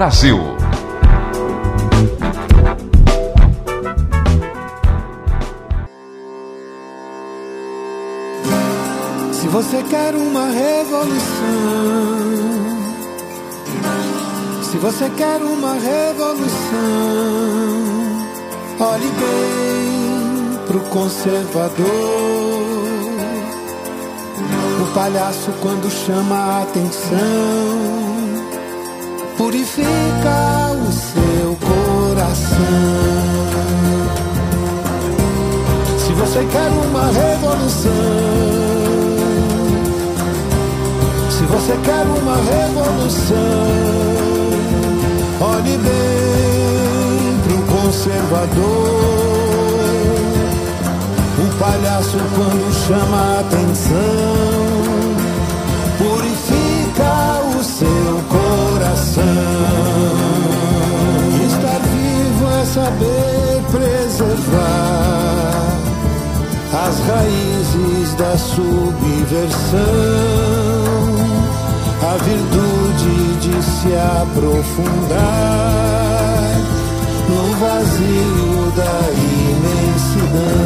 Brasil. 0.07 0.39
Se 9.33 9.47
você 9.49 9.83
quer 9.83 10.15
uma 10.15 10.45
revolução, 10.47 11.17
se 14.63 14.77
você 14.77 15.09
quer 15.17 15.41
uma 15.41 15.73
revolução, 15.73 16.77
olhe 18.79 19.11
bem 19.11 20.67
pro 20.67 20.79
conservador 20.89 22.07
palhaço 24.95 25.51
quando 25.61 25.91
chama 25.91 26.35
a 26.35 26.61
atenção. 26.63 28.06
Purifica 29.37 30.73
o 30.73 30.91
seu 30.91 31.57
coração. 31.61 32.57
Se 35.99 36.13
você 36.13 36.45
quer 36.51 36.69
uma 36.69 37.05
revolução, 37.05 37.91
se 41.29 41.43
você 41.43 41.77
quer 41.83 42.03
uma 42.03 42.35
revolução, 42.35 43.37
olhe 45.39 45.77
bem 45.77 47.37
pro 47.43 47.77
conservador 47.77 49.17
o 51.39 51.59
palhaço 51.59 52.17
quando 52.35 52.73
chama 52.87 53.17
a 53.17 53.39
atenção 53.41 54.97
purifica 55.97 57.41
o 57.59 57.63
seu 57.63 58.23
coração. 59.07 59.23
Estar 61.47 61.79
vivo 61.79 62.45
é 62.49 62.65
saber 62.65 63.61
preservar 63.71 64.97
as 66.73 66.99
raízes 66.99 68.13
da 68.15 68.37
subversão, 68.37 69.79
a 72.03 72.17
virtude 72.23 73.15
de 73.41 73.63
se 73.63 73.95
aprofundar 74.21 75.17
no 77.29 77.43
vazio 77.55 78.71
da 78.75 78.97
imensidão. 79.53 80.57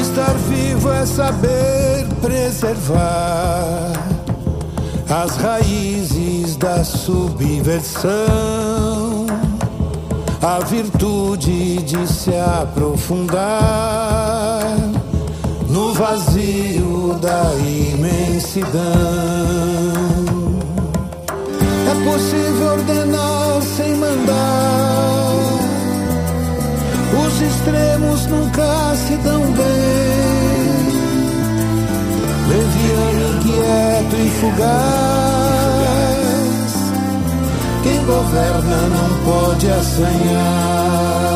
Estar 0.00 0.34
vivo 0.48 0.92
é 0.92 1.06
saber 1.06 2.06
preservar 2.20 4.15
as 5.08 5.36
raízes 5.36 6.56
da 6.56 6.82
subversão, 6.84 8.12
a 10.42 10.58
virtude 10.64 11.82
de 11.82 12.06
se 12.08 12.34
aprofundar 12.36 13.46
no 15.68 15.94
vazio 15.94 17.18
da 17.20 17.54
imensidão. 17.54 18.82
É 21.88 21.94
possível 22.04 22.72
ordenar 22.72 23.62
sem 23.76 23.96
mandar 23.96 24.86
os 27.26 27.40
extremos 27.40 28.26
nunca 28.26 28.94
se 28.96 29.16
dão 29.16 29.40
bem. 29.52 29.85
Leviano, 32.48 33.36
inquieto 33.36 34.16
e 34.16 34.30
fugaz. 34.40 34.72
Quem 37.82 38.04
governa 38.04 38.88
não 38.88 39.08
pode 39.24 39.66
assanhar. 39.68 41.26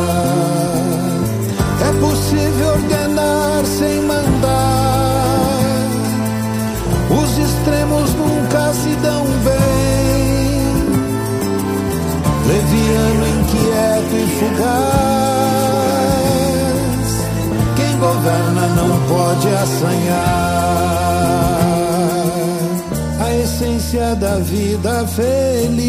É 1.81 1.91
possível 1.99 2.67
ordenar 2.69 3.65
sem 3.65 4.01
mandar. 4.01 4.71
Os 7.09 7.37
extremos 7.37 8.13
nunca 8.15 8.73
se 8.73 8.95
dão 9.01 9.25
bem. 9.43 9.61
Leviano, 12.47 13.27
inquieto 13.27 14.15
e 14.15 14.27
fugaz 14.39 15.11
governa 18.01 18.67
não 18.75 18.89
pode 19.07 19.47
assanhar 19.47 21.00
essência 23.61 24.15
da 24.15 24.37
vida 24.37 25.05
feliz, 25.07 25.85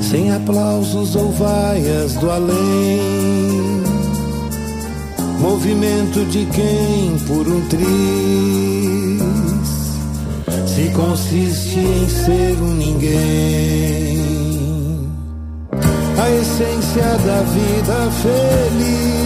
sem 0.00 0.32
aplausos 0.32 1.14
ou 1.14 1.30
vaias 1.32 2.14
do 2.14 2.30
além. 2.30 3.82
Movimento 5.38 6.24
de 6.30 6.46
quem 6.46 7.18
por 7.26 7.46
um 7.46 7.60
triz 7.68 7.80
se 10.66 10.88
consiste 10.94 11.80
em 11.80 12.08
ser 12.08 12.56
um 12.62 12.74
ninguém. 12.74 14.20
A 16.18 16.30
essência 16.30 17.02
da 17.02 17.42
vida 17.42 18.10
feliz 18.22 19.20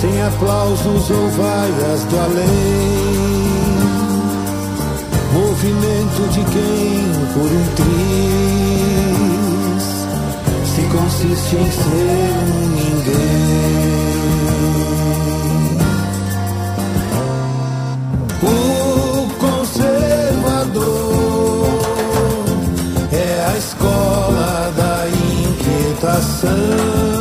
sem 0.00 0.22
aplausos 0.22 1.10
ou 1.10 1.28
vaias 1.30 2.04
do 2.04 2.18
além 2.18 3.01
sofrimento 5.62 6.22
de 6.32 6.42
quem 6.50 6.98
é 7.08 7.26
por 7.34 7.46
um 7.46 7.64
triz 7.76 8.22
se 10.66 10.82
consiste 10.90 11.54
em 11.54 11.70
ser 11.70 12.32
um 12.50 12.66
ninguém. 12.74 13.22
O 18.42 18.46
conservador 19.38 20.82
é 23.12 23.46
a 23.46 23.56
escola 23.56 24.72
da 24.76 25.06
inquietação. 25.48 27.11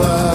over. 0.00 0.27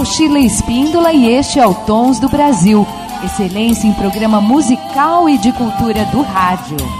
Sou 0.00 0.04
Sheila 0.06 0.38
Espíndola 0.38 1.12
e 1.12 1.28
este 1.28 1.58
é 1.58 1.66
o 1.66 1.74
Tons 1.74 2.18
do 2.18 2.26
Brasil. 2.26 2.86
Excelência 3.22 3.86
em 3.86 3.92
programa 3.92 4.40
musical 4.40 5.28
e 5.28 5.36
de 5.36 5.52
cultura 5.52 6.06
do 6.06 6.22
rádio. 6.22 6.99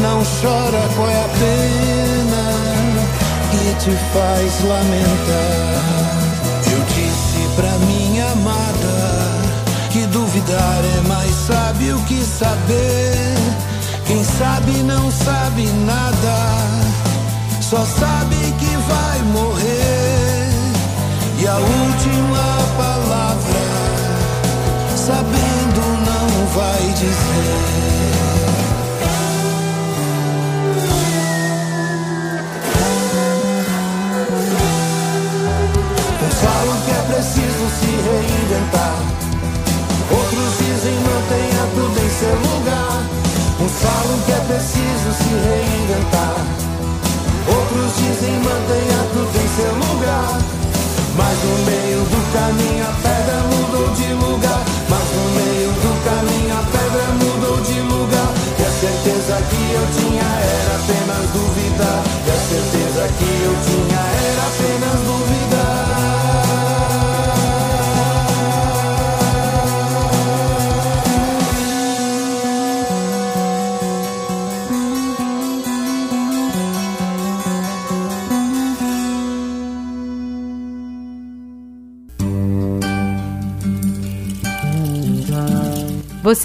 não 0.00 0.22
chora, 0.40 0.88
qual 0.94 1.08
é 1.08 1.20
a 1.20 1.28
pena 1.28 2.44
que 3.50 3.84
te 3.84 3.90
faz 4.12 4.64
lamentar? 4.64 6.18
Eu 6.72 6.80
disse 6.94 7.48
pra 7.56 7.70
minha 7.86 8.30
amada 8.32 9.38
que 9.90 10.06
duvidar 10.06 10.80
é 10.96 11.08
mais 11.08 11.34
sábio 11.46 11.98
que 12.06 12.22
saber. 12.22 13.36
Quem 14.06 14.24
sabe 14.24 14.72
não 14.84 15.10
sabe 15.10 15.66
nada, 15.84 16.36
só 17.60 17.84
sabe 17.84 18.36
que 18.58 18.76
vai 18.76 19.22
morrer. 19.32 20.48
E 21.40 21.46
a 21.46 21.56
última 21.56 22.58
palavra, 22.76 23.60
sabendo, 24.96 25.80
não 26.06 26.46
vai 26.54 26.92
dizer. 26.94 28.17
reinventar. 38.02 38.96
Outros 40.10 40.58
dizem 40.58 40.94
mantenha 40.94 41.62
tudo 41.74 41.98
em 41.98 42.10
seu 42.10 42.34
lugar. 42.34 43.02
Uns 43.60 43.72
falam 43.82 44.20
que 44.24 44.32
é 44.32 44.40
preciso 44.46 45.12
se 45.12 45.28
reinventar. 45.48 46.67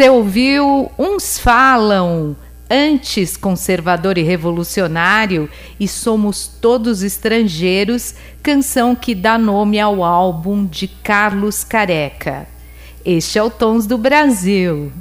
Ouviu 0.02 0.91
Uns 0.98 1.38
Falam, 1.38 2.36
antes 2.70 3.38
conservador 3.38 4.18
e 4.18 4.24
revolucionário, 4.24 5.48
e 5.80 5.88
Somos 5.88 6.48
Todos 6.48 7.04
Estrangeiros, 7.04 8.16
canção 8.41 8.96
que 8.96 9.14
dá 9.14 9.38
nome 9.38 9.80
ao 9.80 10.04
álbum 10.04 10.66
de 10.66 10.88
Carlos 10.88 11.64
Careca. 11.64 12.48
Este 13.06 13.38
é 13.38 13.44
o 13.44 13.52
Tons 13.52 13.86
do 13.86 13.98
Brasil. 13.98 14.91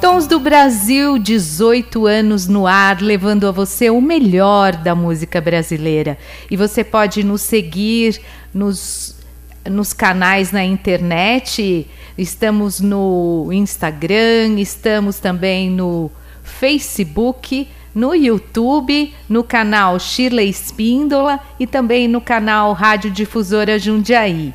Tons 0.00 0.28
do 0.28 0.38
Brasil, 0.38 1.18
18 1.18 2.06
anos 2.06 2.46
no 2.46 2.64
ar, 2.64 3.02
levando 3.02 3.48
a 3.48 3.50
você 3.50 3.90
o 3.90 4.00
melhor 4.00 4.76
da 4.76 4.94
música 4.94 5.40
brasileira. 5.40 6.16
E 6.48 6.56
você 6.56 6.84
pode 6.84 7.24
nos 7.24 7.42
seguir 7.42 8.20
nos 8.54 9.15
nos 9.70 9.92
canais 9.92 10.52
na 10.52 10.64
internet, 10.64 11.86
estamos 12.16 12.80
no 12.80 13.48
Instagram, 13.52 14.58
estamos 14.58 15.18
também 15.18 15.70
no 15.70 16.10
Facebook, 16.42 17.68
no 17.94 18.14
YouTube, 18.14 19.14
no 19.28 19.42
canal 19.42 19.98
Shirley 19.98 20.48
Espíndola 20.48 21.40
e 21.58 21.66
também 21.66 22.06
no 22.06 22.20
canal 22.20 22.72
Rádio 22.72 23.10
Difusora 23.10 23.78
Jundiaí. 23.78 24.54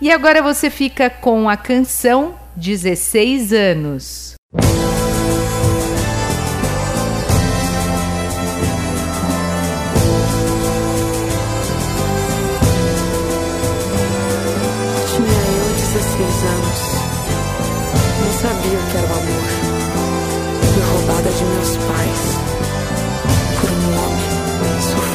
E 0.00 0.10
agora 0.10 0.42
você 0.42 0.70
fica 0.70 1.08
com 1.08 1.48
a 1.48 1.56
canção 1.56 2.34
16 2.56 3.52
anos. 3.52 4.34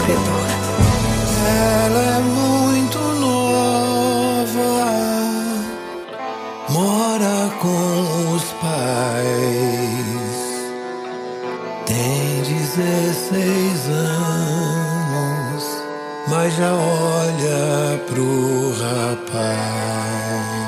redor. 0.10 0.48
Ela 1.86 2.04
é 2.18 2.20
muito 2.20 2.98
nova, 3.26 4.72
mora 6.70 7.38
com 7.62 8.36
os 8.36 8.44
pais, 8.62 10.38
tem 11.86 12.42
16 12.42 13.88
anos, 13.90 15.64
mas 16.28 16.56
já 16.56 16.74
olha 16.74 18.00
pro 18.08 18.74
rapaz. 18.82 20.59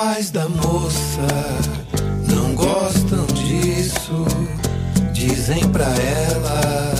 Pais 0.00 0.30
da 0.30 0.48
moça 0.48 1.28
não 2.26 2.54
gostam 2.54 3.26
disso. 3.26 4.24
Dizem 5.12 5.68
pra 5.68 5.84
ela, 5.84 6.94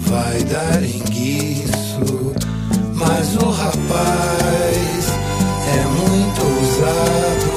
vai 0.00 0.44
dar 0.44 0.82
enguiço. 0.82 2.34
Mas 2.92 3.34
o 3.36 3.48
rapaz 3.48 5.06
é 5.74 5.84
muito 5.98 6.42
ousado. 6.54 7.50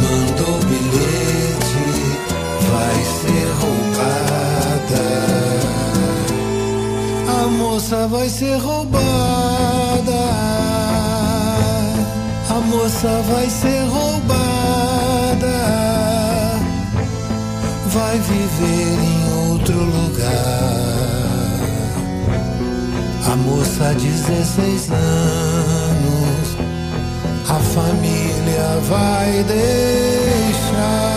Mandou 0.00 0.56
bilhete, 0.70 1.86
vai 2.70 2.98
ser 3.20 3.46
roubada. 3.60 5.04
A 7.38 7.40
moça 7.48 8.08
vai 8.08 8.28
ser 8.30 8.56
roubada. 8.56 9.02
Moça 12.72 13.22
vai 13.30 13.50
ser 13.50 13.84
roubada. 13.86 15.46
Vai 17.88 18.18
viver 18.18 18.98
em 18.98 19.32
outro 19.50 19.78
lugar. 19.78 20.32
A 23.30 23.36
moça, 23.36 23.94
16 23.94 24.90
anos, 24.90 26.56
a 27.46 27.60
família 27.60 28.80
vai 28.88 29.44
deixar. 29.44 31.11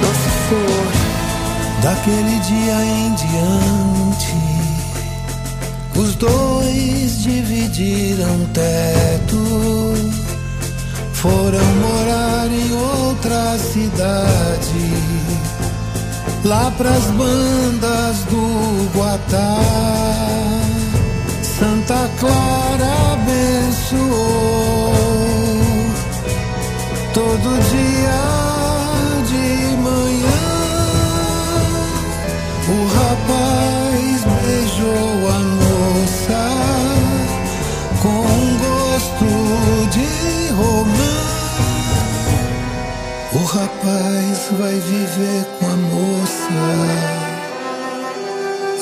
Nosso 0.00 0.28
Daquele 1.82 2.38
dia 2.40 2.84
em 2.84 3.14
diante, 3.14 4.36
os 5.96 6.14
dois 6.16 7.22
dividiram 7.22 8.46
teto, 8.52 9.94
foram 11.12 11.64
morar 11.76 12.48
em 12.50 12.72
outra 12.72 13.56
cidade, 13.58 14.92
lá 16.44 16.70
pras 16.76 17.04
bandas 17.12 18.16
do 18.30 18.90
Guatá. 18.98 19.56
Santa 21.42 22.10
Clara 22.18 23.14
abençoou 23.14 25.15
todo 27.16 27.48
dia 27.72 28.22
de 29.24 29.48
manhã. 29.76 30.42
O 32.68 32.78
rapaz 32.98 34.16
beijou 34.34 35.14
a 35.30 35.38
moça 35.62 36.44
com 38.02 38.26
gosto 38.66 39.30
de 39.94 40.12
romã. 40.52 41.16
O 43.32 43.42
rapaz 43.44 44.36
vai 44.58 44.74
viver 44.74 45.42
com 45.58 45.66
a 45.66 45.76
moça. 45.94 46.60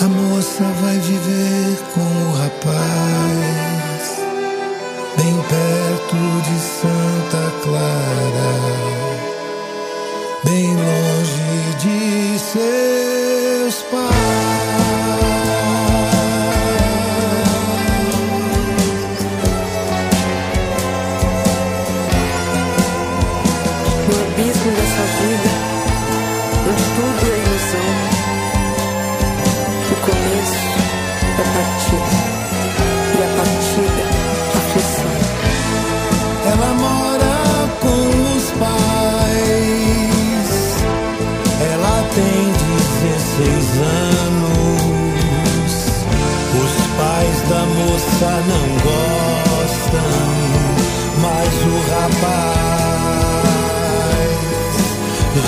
A 0.01 0.09
moça 0.09 0.65
vai 0.83 0.99
viver 0.99 1.79
com 1.95 2.01
o 2.01 2.33
rapaz, 2.43 4.05
bem 5.17 5.35
perto 5.49 5.94
de 6.13 6.59
Santa 6.61 7.51
Clara, 7.63 8.53
bem 10.45 10.77
longe 10.77 11.77
de 11.79 12.39
seus 12.39 13.83
pais. 13.91 14.34
Moça 48.25 48.41
não 48.49 48.67
gostam, 48.83 50.13
mas 51.21 51.53
o 51.65 51.77
rapaz 51.91 52.65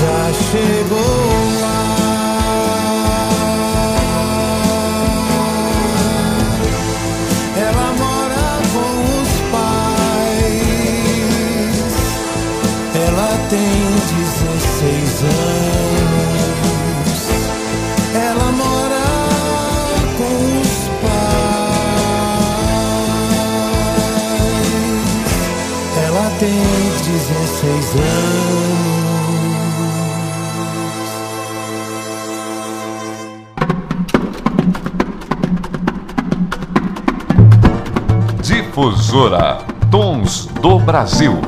já 0.00 0.22
chegou 0.50 1.20
lá. 1.62 1.80
Ela 7.56 7.88
mora 7.98 8.46
com 8.72 8.92
os 9.20 9.30
pais. 9.52 10.36
Ela 12.94 13.30
tem 13.48 13.76
16 14.16 15.22
anos. 15.22 15.95
Tem 26.38 26.50
16 26.50 27.94
anos. 27.96 28.86
Difusora 38.42 39.58
Tons 39.90 40.46
do 40.60 40.78
Brasil. 40.78 41.40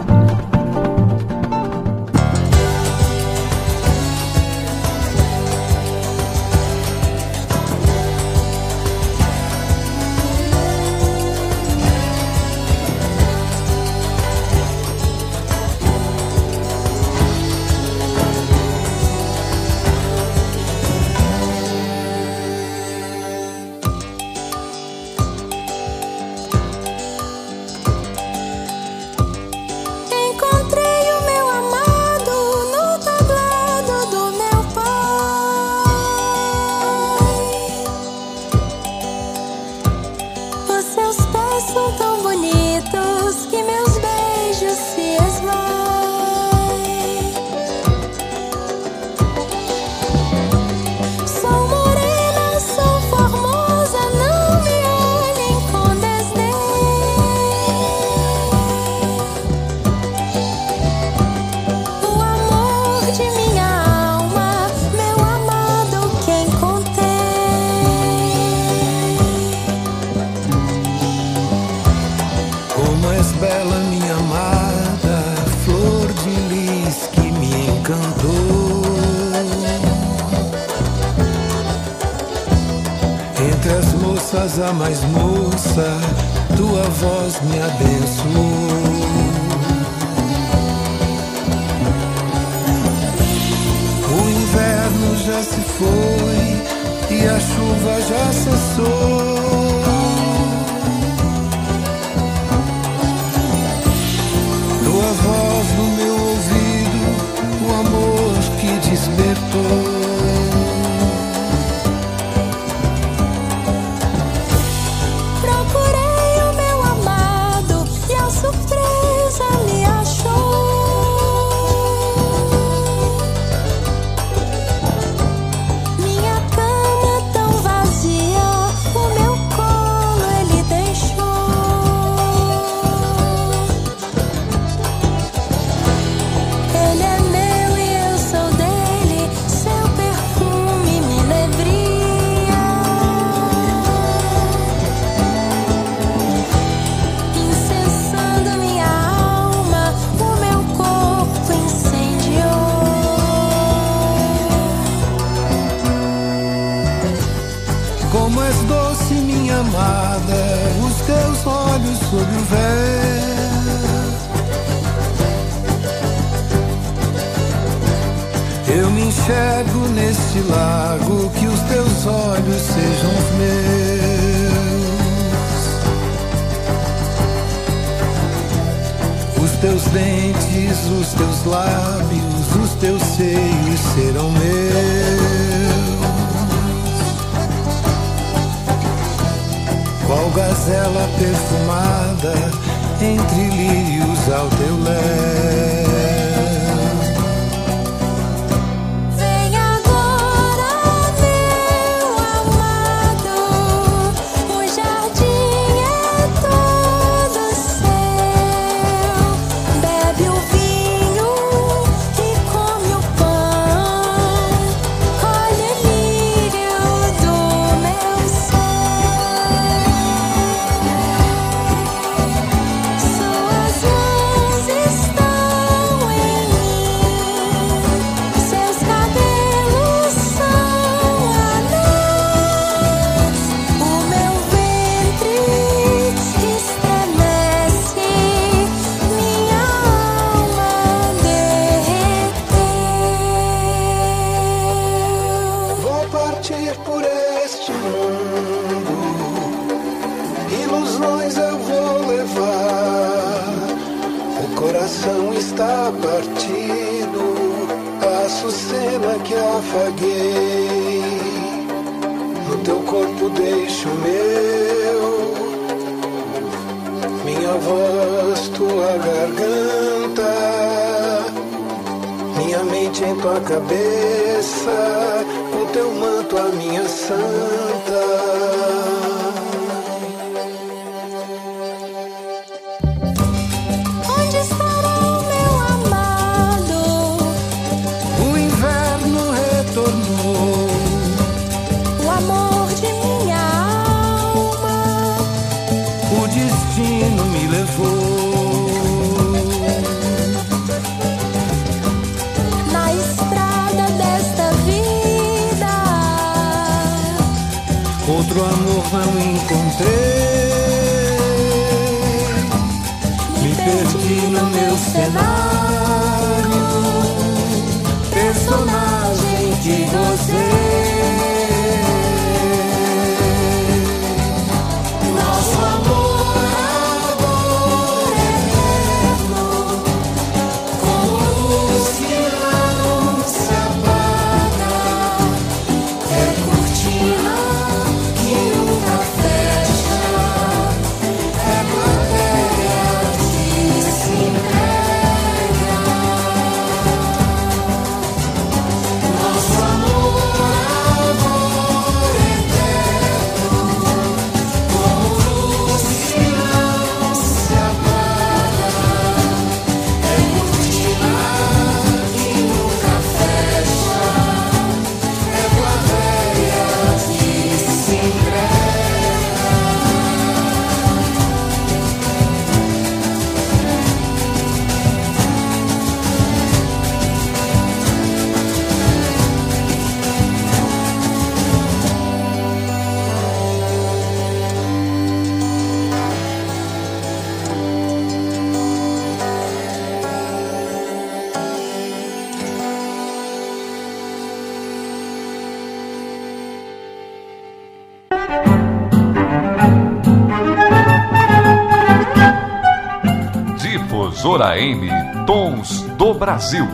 Brasil. 406.18 406.66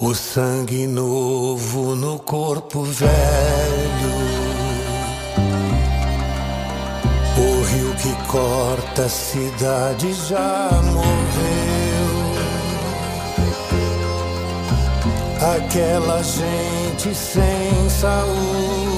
O 0.00 0.14
sangue 0.14 0.86
novo 0.86 1.94
no 1.94 2.18
corpo 2.18 2.82
velho. 2.82 4.14
O 7.38 7.62
rio 7.62 7.94
que 7.94 8.26
corta 8.26 9.04
a 9.04 9.08
cidade 9.08 10.12
já 10.12 10.70
morreu. 10.92 12.14
Aquela 15.56 16.20
gente 16.22 17.14
sem 17.14 17.88
saúde. 17.90 18.93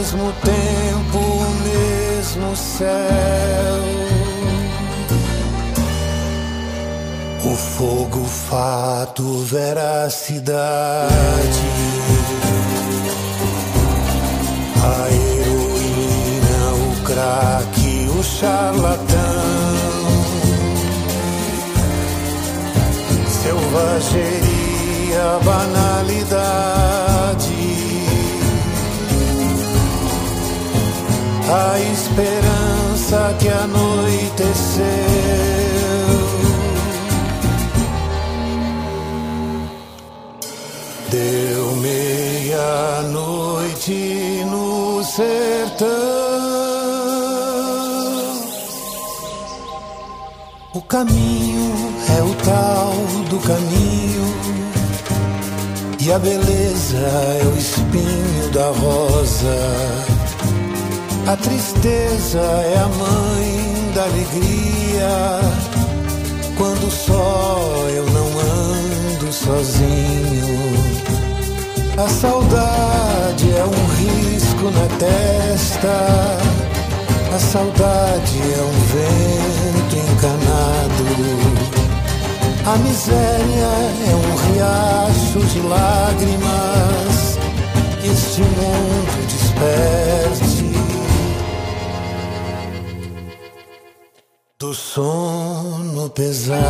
Mesmo 0.00 0.32
tempo, 0.32 1.18
o 1.18 1.50
mesmo 1.62 2.56
céu. 2.56 2.88
O 7.44 7.54
fogo, 7.54 8.24
fato, 8.24 9.44
veracidade. 9.44 10.40
A 14.82 15.10
heroína, 15.12 16.72
o 16.72 16.96
craque, 17.04 18.08
o 18.18 18.22
charlatão. 18.22 18.96
Selvageria, 23.42 25.24
banalidade. 25.44 26.30
A 31.52 31.80
esperança 31.80 33.34
que 33.40 33.48
anoiteceu. 33.48 34.84
Deu 41.10 41.76
meia-noite 41.76 42.54
no 44.48 45.02
sertão. 45.02 45.88
O 50.72 50.80
caminho 50.82 51.92
é 52.16 52.22
o 52.22 52.32
tal 52.44 52.94
do 53.28 53.40
caminho. 53.40 54.32
E 55.98 56.12
a 56.12 56.18
beleza 56.20 56.96
é 56.96 57.44
o 57.44 57.58
espinho 57.58 58.50
da 58.52 58.68
rosa. 58.70 60.19
A 61.30 61.36
tristeza 61.36 62.40
é 62.40 62.76
a 62.76 62.88
mãe 62.88 63.92
da 63.94 64.02
alegria. 64.02 65.40
Quando 66.58 66.90
só 66.90 67.86
eu 67.88 68.04
não 68.06 68.26
ando 68.40 69.32
sozinho. 69.32 70.58
A 71.96 72.08
saudade 72.08 73.48
é 73.48 73.62
um 73.62 73.86
risco 73.94 74.72
na 74.72 74.88
testa. 74.98 76.36
A 77.32 77.38
saudade 77.38 78.40
é 78.40 78.62
um 78.64 78.80
vento 78.90 79.96
encanado. 80.10 81.04
A 82.66 82.76
miséria 82.78 83.70
é 84.04 84.14
um 84.16 84.34
riacho 84.52 85.38
de 85.46 85.60
lágrimas. 85.60 87.38
Este 88.02 88.40
mundo 88.40 89.26
desperte 89.28 90.49
do 94.60 94.74
sono 94.74 96.10
pesado. 96.10 96.60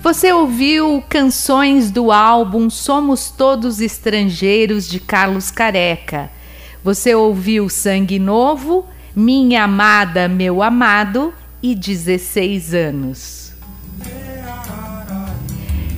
Você 0.00 0.32
ouviu 0.32 1.02
canções 1.08 1.90
do 1.90 2.12
álbum 2.12 2.70
Somos 2.70 3.30
Todos 3.30 3.80
Estrangeiros 3.80 4.88
de 4.88 5.00
Carlos 5.00 5.50
Careca. 5.50 6.30
Você 6.84 7.12
ouviu 7.12 7.68
Sangue 7.68 8.20
Novo, 8.20 8.86
Minha 9.16 9.64
Amada, 9.64 10.28
Meu 10.28 10.62
Amado 10.62 11.34
e 11.60 11.74
16 11.74 12.72
anos. 12.72 13.49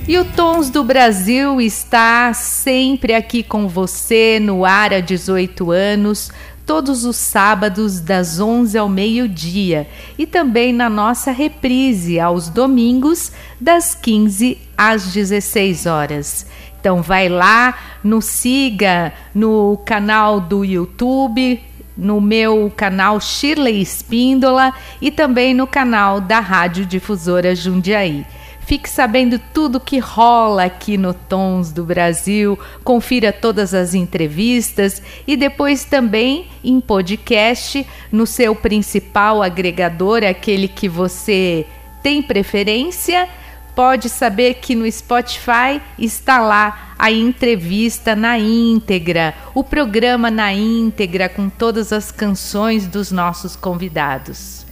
E 0.05 0.17
o 0.17 0.25
Tons 0.25 0.69
do 0.69 0.83
Brasil 0.83 1.61
está 1.61 2.33
sempre 2.33 3.13
aqui 3.13 3.41
com 3.41 3.69
você 3.69 4.37
no 4.37 4.65
ar 4.65 4.93
há 4.93 4.99
18 4.99 5.71
anos, 5.71 6.29
todos 6.65 7.05
os 7.05 7.15
sábados 7.15 8.01
das 8.01 8.37
11 8.37 8.77
ao 8.77 8.89
meio-dia 8.89 9.87
e 10.17 10.27
também 10.27 10.73
na 10.73 10.89
nossa 10.89 11.31
reprise 11.31 12.19
aos 12.19 12.49
domingos 12.49 13.31
das 13.61 13.95
15 13.95 14.57
às 14.77 15.13
16 15.13 15.85
horas. 15.85 16.47
Então 16.77 17.01
vai 17.01 17.29
lá, 17.29 17.73
nos 18.03 18.25
siga 18.25 19.13
no 19.33 19.77
canal 19.85 20.41
do 20.41 20.65
YouTube, 20.65 21.63
no 21.95 22.19
meu 22.19 22.69
canal 22.75 23.21
Shirley 23.21 23.81
Espíndola 23.81 24.73
e 25.01 25.09
também 25.09 25.53
no 25.53 25.65
canal 25.65 26.19
da 26.19 26.41
Rádio 26.41 26.85
Difusora 26.85 27.55
Jundiaí. 27.55 28.25
Fique 28.65 28.89
sabendo 28.89 29.39
tudo 29.53 29.79
que 29.79 29.99
rola 29.99 30.63
aqui 30.63 30.97
no 30.97 31.13
Tons 31.13 31.71
do 31.71 31.83
Brasil, 31.83 32.57
confira 32.83 33.33
todas 33.33 33.73
as 33.73 33.93
entrevistas 33.93 35.01
e 35.27 35.35
depois 35.35 35.83
também 35.83 36.47
em 36.63 36.79
podcast 36.79 37.85
no 38.11 38.25
seu 38.25 38.55
principal 38.55 39.43
agregador, 39.43 40.23
aquele 40.23 40.69
que 40.69 40.87
você 40.87 41.65
tem 42.01 42.21
preferência. 42.21 43.27
Pode 43.75 44.07
saber 44.07 44.55
que 44.55 44.75
no 44.75 44.89
Spotify 44.89 45.81
está 45.97 46.39
lá 46.39 46.93
a 46.97 47.11
entrevista 47.11 48.15
na 48.15 48.37
íntegra, 48.39 49.33
o 49.53 49.63
programa 49.63 50.31
na 50.31 50.53
íntegra 50.53 51.27
com 51.27 51.49
todas 51.49 51.91
as 51.91 52.11
canções 52.11 52.87
dos 52.87 53.11
nossos 53.11 53.55
convidados. 53.55 54.63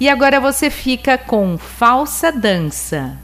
E 0.00 0.08
agora 0.08 0.40
você 0.40 0.70
fica 0.70 1.16
com 1.16 1.56
Falsa 1.56 2.32
Dança. 2.32 3.18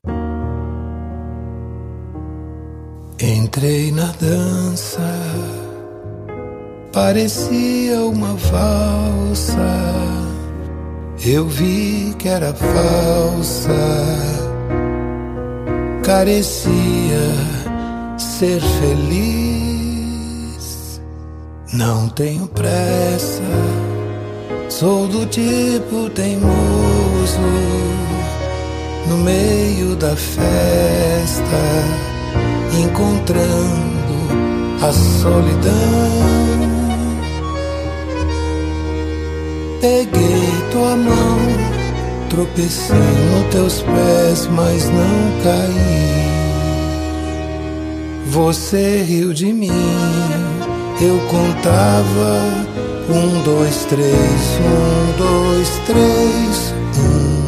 Entrei 3.22 3.92
na 3.92 4.06
dança, 4.18 5.12
parecia 6.90 8.00
uma 8.00 8.34
valsa. 8.34 9.58
Eu 11.26 11.46
vi 11.46 12.14
que 12.18 12.28
era 12.28 12.54
falsa, 12.54 13.68
carecia 16.02 16.70
ser 18.16 18.60
feliz. 18.80 19.80
Não 21.74 22.08
tenho 22.08 22.46
pressa, 22.48 23.42
sou 24.68 25.06
do 25.06 25.26
tipo 25.26 26.08
teimoso. 26.10 26.50
No 29.08 29.18
meio 29.18 29.96
da 29.96 30.14
festa 30.14 32.00
encontrando 32.78 34.00
a 34.82 34.92
solidão. 34.92 35.70
Peguei 39.80 40.52
tua 40.70 40.96
mão, 40.96 41.38
tropecei 42.28 42.96
nos 42.96 43.46
teus 43.50 43.82
pés, 43.82 44.46
mas 44.52 44.84
não 44.86 45.42
caí. 45.42 46.30
Você 48.26 49.02
riu 49.02 49.32
de 49.32 49.52
mim, 49.52 49.70
eu 51.00 51.18
contava 51.28 52.79
um, 53.10 53.42
dois, 53.42 53.84
três, 53.86 54.60
um, 54.60 55.12
dois, 55.18 55.68
três, 55.86 56.74
um. 56.98 57.40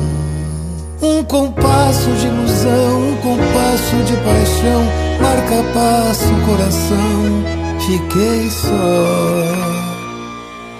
Um 1.04 1.24
compasso 1.24 2.10
de 2.12 2.26
ilusão, 2.26 3.08
um 3.08 3.16
compasso 3.16 3.96
de 4.04 4.16
paixão, 4.18 4.84
marca 5.20 5.62
passo 5.74 6.34
coração, 6.46 7.44
fiquei 7.80 8.50
só. 8.50 9.82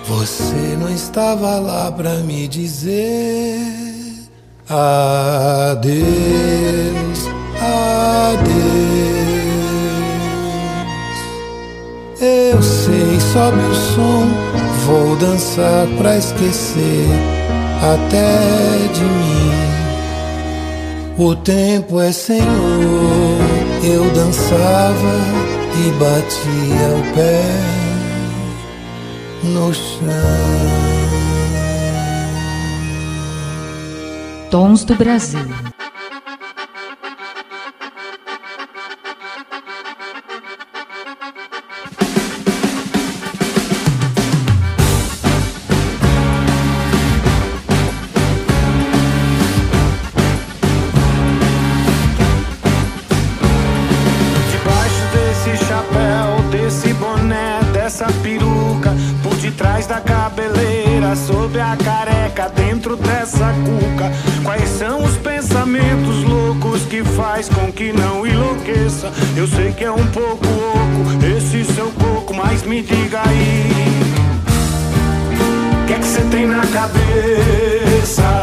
Você 0.05 0.77
não 0.79 0.91
estava 0.91 1.59
lá 1.59 1.91
pra 1.91 2.17
me 2.19 2.47
dizer 2.47 3.59
adeus, 4.69 5.83
adeus. 7.59 8.83
Eu 12.21 12.63
sei, 12.63 13.21
sobe 13.33 13.59
o 13.59 13.75
som, 13.75 14.29
Vou 14.87 15.17
dançar 15.17 15.87
pra 15.99 16.17
esquecer 16.17 17.07
até 17.81 18.89
de 18.93 19.05
mim. 19.05 19.73
O 21.19 21.37
tempo 21.37 22.01
é 22.01 22.11
senhor, 22.11 23.39
eu 23.85 24.11
dançava 24.13 25.19
e 25.87 25.91
batia 25.93 26.89
o 26.99 27.15
pé 27.15 27.43
no 29.45 29.73
chão. 29.73 30.03
Tons 34.51 34.85
do 34.85 34.95
Brasil. 34.95 35.47
Cabeça? 76.73 78.42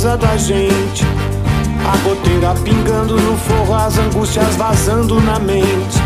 Precisa 0.00 0.16
da 0.16 0.36
gente. 0.36 1.04
A 1.86 1.96
goteira 1.98 2.54
pingando 2.64 3.16
no 3.20 3.36
forro, 3.36 3.74
as 3.74 3.98
angústias 3.98 4.56
vazando 4.56 5.20
na 5.20 5.38
mente. 5.38 5.98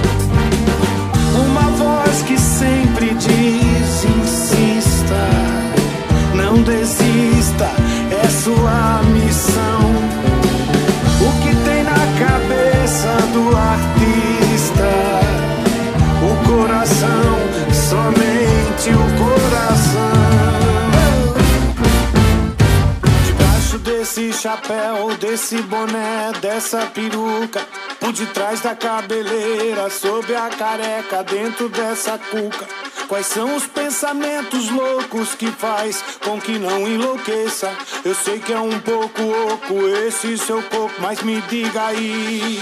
Uma 1.35 1.71
voz 1.77 2.23
que 2.23 2.37
sempre 2.37 3.15
diz: 3.15 4.05
insista, 4.05 5.29
não 6.35 6.63
desista, 6.63 7.71
é 8.11 8.29
sua 8.29 9.01
missão. 9.13 9.95
O 11.21 11.43
que 11.43 11.55
tem 11.65 11.85
na 11.85 11.93
cabeça 11.93 13.17
do 13.33 13.57
artista? 13.57 14.91
O 16.23 16.49
coração, 16.49 17.39
somente 17.73 18.91
o 18.91 19.25
coração. 19.25 20.24
Chapéu, 24.45 25.17
desse 25.17 25.57
boné, 25.63 26.31
dessa 26.43 26.85
peruca. 26.93 27.67
Por 27.99 28.13
detrás 28.13 28.61
da 28.61 28.75
cabeleira, 28.75 29.89
sob 29.89 30.37
a 30.37 30.51
careca, 30.51 31.25
dentro 31.25 31.71
dessa 31.71 32.19
cuca. 32.19 32.69
Quais 33.09 33.25
são 33.25 33.57
os 33.57 33.67
pensamentos 33.67 34.69
loucos 34.69 35.35
que 35.35 35.51
faz 35.51 36.05
com 36.23 36.39
que 36.39 36.59
não 36.59 36.87
enlouqueça? 36.87 37.73
Eu 38.05 38.15
sei 38.15 38.39
que 38.39 38.53
é 38.53 38.61
um 38.61 38.79
pouco 38.81 39.23
oco 39.23 39.89
esse 40.07 40.37
seu 40.37 40.63
corpo, 40.65 40.95
mas 40.99 41.23
me 41.23 41.41
diga 41.49 41.87
aí. 41.87 42.61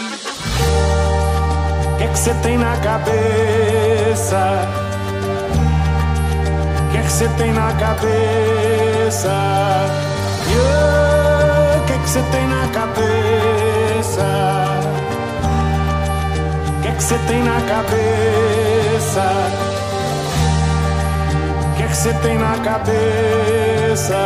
O 1.95 1.99
que 1.99 2.05
é 2.05 2.09
que 2.09 2.18
você 2.18 2.35
tem 2.43 2.59
na 2.59 2.76
cabeça? 2.76 4.39
O 6.87 6.93
que 6.93 6.99
é 6.99 7.03
que 7.03 7.11
você 7.11 7.28
tem 7.37 7.53
na 7.53 7.72
cabeça? 7.72 9.33
Yeah 10.49 11.22
você 12.13 12.23
tem 12.31 12.47
na 12.47 12.69
cabeça? 12.69 14.27
O 16.69 16.83
que 16.83 16.89
é 16.89 16.93
que 16.93 17.03
você 17.03 17.19
tem 17.27 17.43
na 17.43 17.59
cabeça? 17.63 19.23
O 21.73 21.75
que 21.75 21.83
é 21.83 21.87
que 21.87 21.97
você 21.97 22.13
tem 22.13 22.37
na 22.37 22.59
cabeça? 22.59 24.19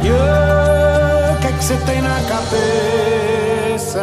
O 0.00 1.36
que 1.40 1.46
é 1.46 1.52
que 1.52 1.64
você 1.64 1.76
tem 1.86 2.02
na 2.02 2.20
cabeça? 2.28 4.02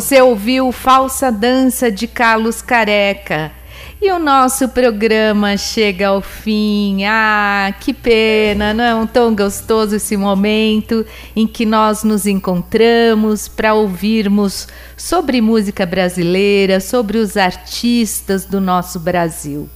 Você 0.00 0.18
ouviu 0.22 0.72
Falsa 0.72 1.30
Dança 1.30 1.92
de 1.92 2.06
Carlos 2.06 2.62
Careca. 2.62 3.52
E 4.00 4.10
o 4.10 4.18
nosso 4.18 4.66
programa 4.70 5.58
chega 5.58 6.08
ao 6.08 6.22
fim. 6.22 7.04
Ah, 7.04 7.74
que 7.78 7.92
pena, 7.92 8.72
não 8.72 9.02
é 9.02 9.06
tão 9.06 9.36
gostoso 9.36 9.96
esse 9.96 10.16
momento 10.16 11.04
em 11.36 11.46
que 11.46 11.66
nós 11.66 12.02
nos 12.02 12.26
encontramos 12.26 13.46
para 13.46 13.74
ouvirmos 13.74 14.66
sobre 14.96 15.42
música 15.42 15.84
brasileira, 15.84 16.80
sobre 16.80 17.18
os 17.18 17.36
artistas 17.36 18.46
do 18.46 18.58
nosso 18.58 18.98
Brasil. 18.98 19.68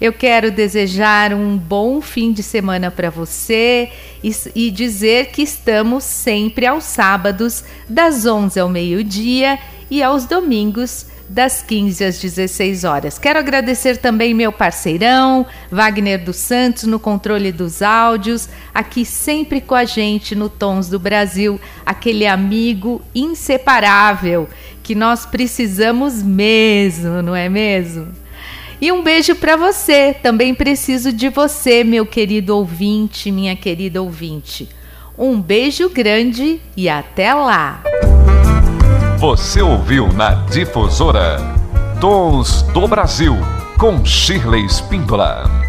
Eu 0.00 0.12
quero 0.12 0.50
desejar 0.50 1.32
um 1.32 1.56
bom 1.56 2.00
fim 2.00 2.32
de 2.32 2.42
semana 2.42 2.90
para 2.90 3.10
você 3.10 3.90
e, 4.22 4.32
e, 4.54 4.70
dizer 4.70 5.26
que 5.26 5.42
estamos 5.42 6.02
sempre 6.04 6.66
aos 6.66 6.84
sábados, 6.84 7.64
das 7.88 8.26
11 8.26 8.58
ao 8.58 8.68
meio-dia 8.68 9.58
e 9.90 10.02
aos 10.02 10.26
domingos, 10.26 11.06
das 11.28 11.62
15 11.62 12.04
às 12.04 12.18
16 12.18 12.84
horas. 12.84 13.18
Quero 13.18 13.38
agradecer 13.38 13.96
também 13.96 14.34
meu 14.34 14.52
parceirão, 14.52 15.46
Wagner 15.70 16.22
dos 16.22 16.36
Santos, 16.36 16.84
no 16.84 16.98
controle 16.98 17.52
dos 17.52 17.80
áudios, 17.80 18.48
aqui 18.74 19.04
sempre 19.04 19.60
com 19.60 19.74
a 19.74 19.84
gente 19.84 20.34
no 20.34 20.48
Tons 20.48 20.88
do 20.88 20.98
Brasil, 20.98 21.60
aquele 21.86 22.26
amigo 22.26 23.00
inseparável 23.14 24.48
que 24.82 24.94
nós 24.94 25.24
precisamos 25.24 26.22
mesmo, 26.22 27.22
não 27.22 27.34
é 27.34 27.48
mesmo? 27.48 28.23
E 28.80 28.90
um 28.92 29.02
beijo 29.02 29.34
para 29.36 29.56
você. 29.56 30.14
Também 30.22 30.54
preciso 30.54 31.12
de 31.12 31.28
você, 31.28 31.84
meu 31.84 32.04
querido 32.04 32.56
ouvinte, 32.56 33.30
minha 33.30 33.56
querida 33.56 34.02
ouvinte. 34.02 34.68
Um 35.16 35.40
beijo 35.40 35.88
grande 35.88 36.60
e 36.76 36.88
até 36.88 37.32
lá. 37.32 37.82
Você 39.18 39.62
ouviu 39.62 40.12
na 40.12 40.34
Difusora 40.46 41.38
Tons 42.00 42.62
do 42.74 42.86
Brasil 42.86 43.34
com 43.78 44.04
Shirley 44.04 44.66
Spindola. 44.66 45.63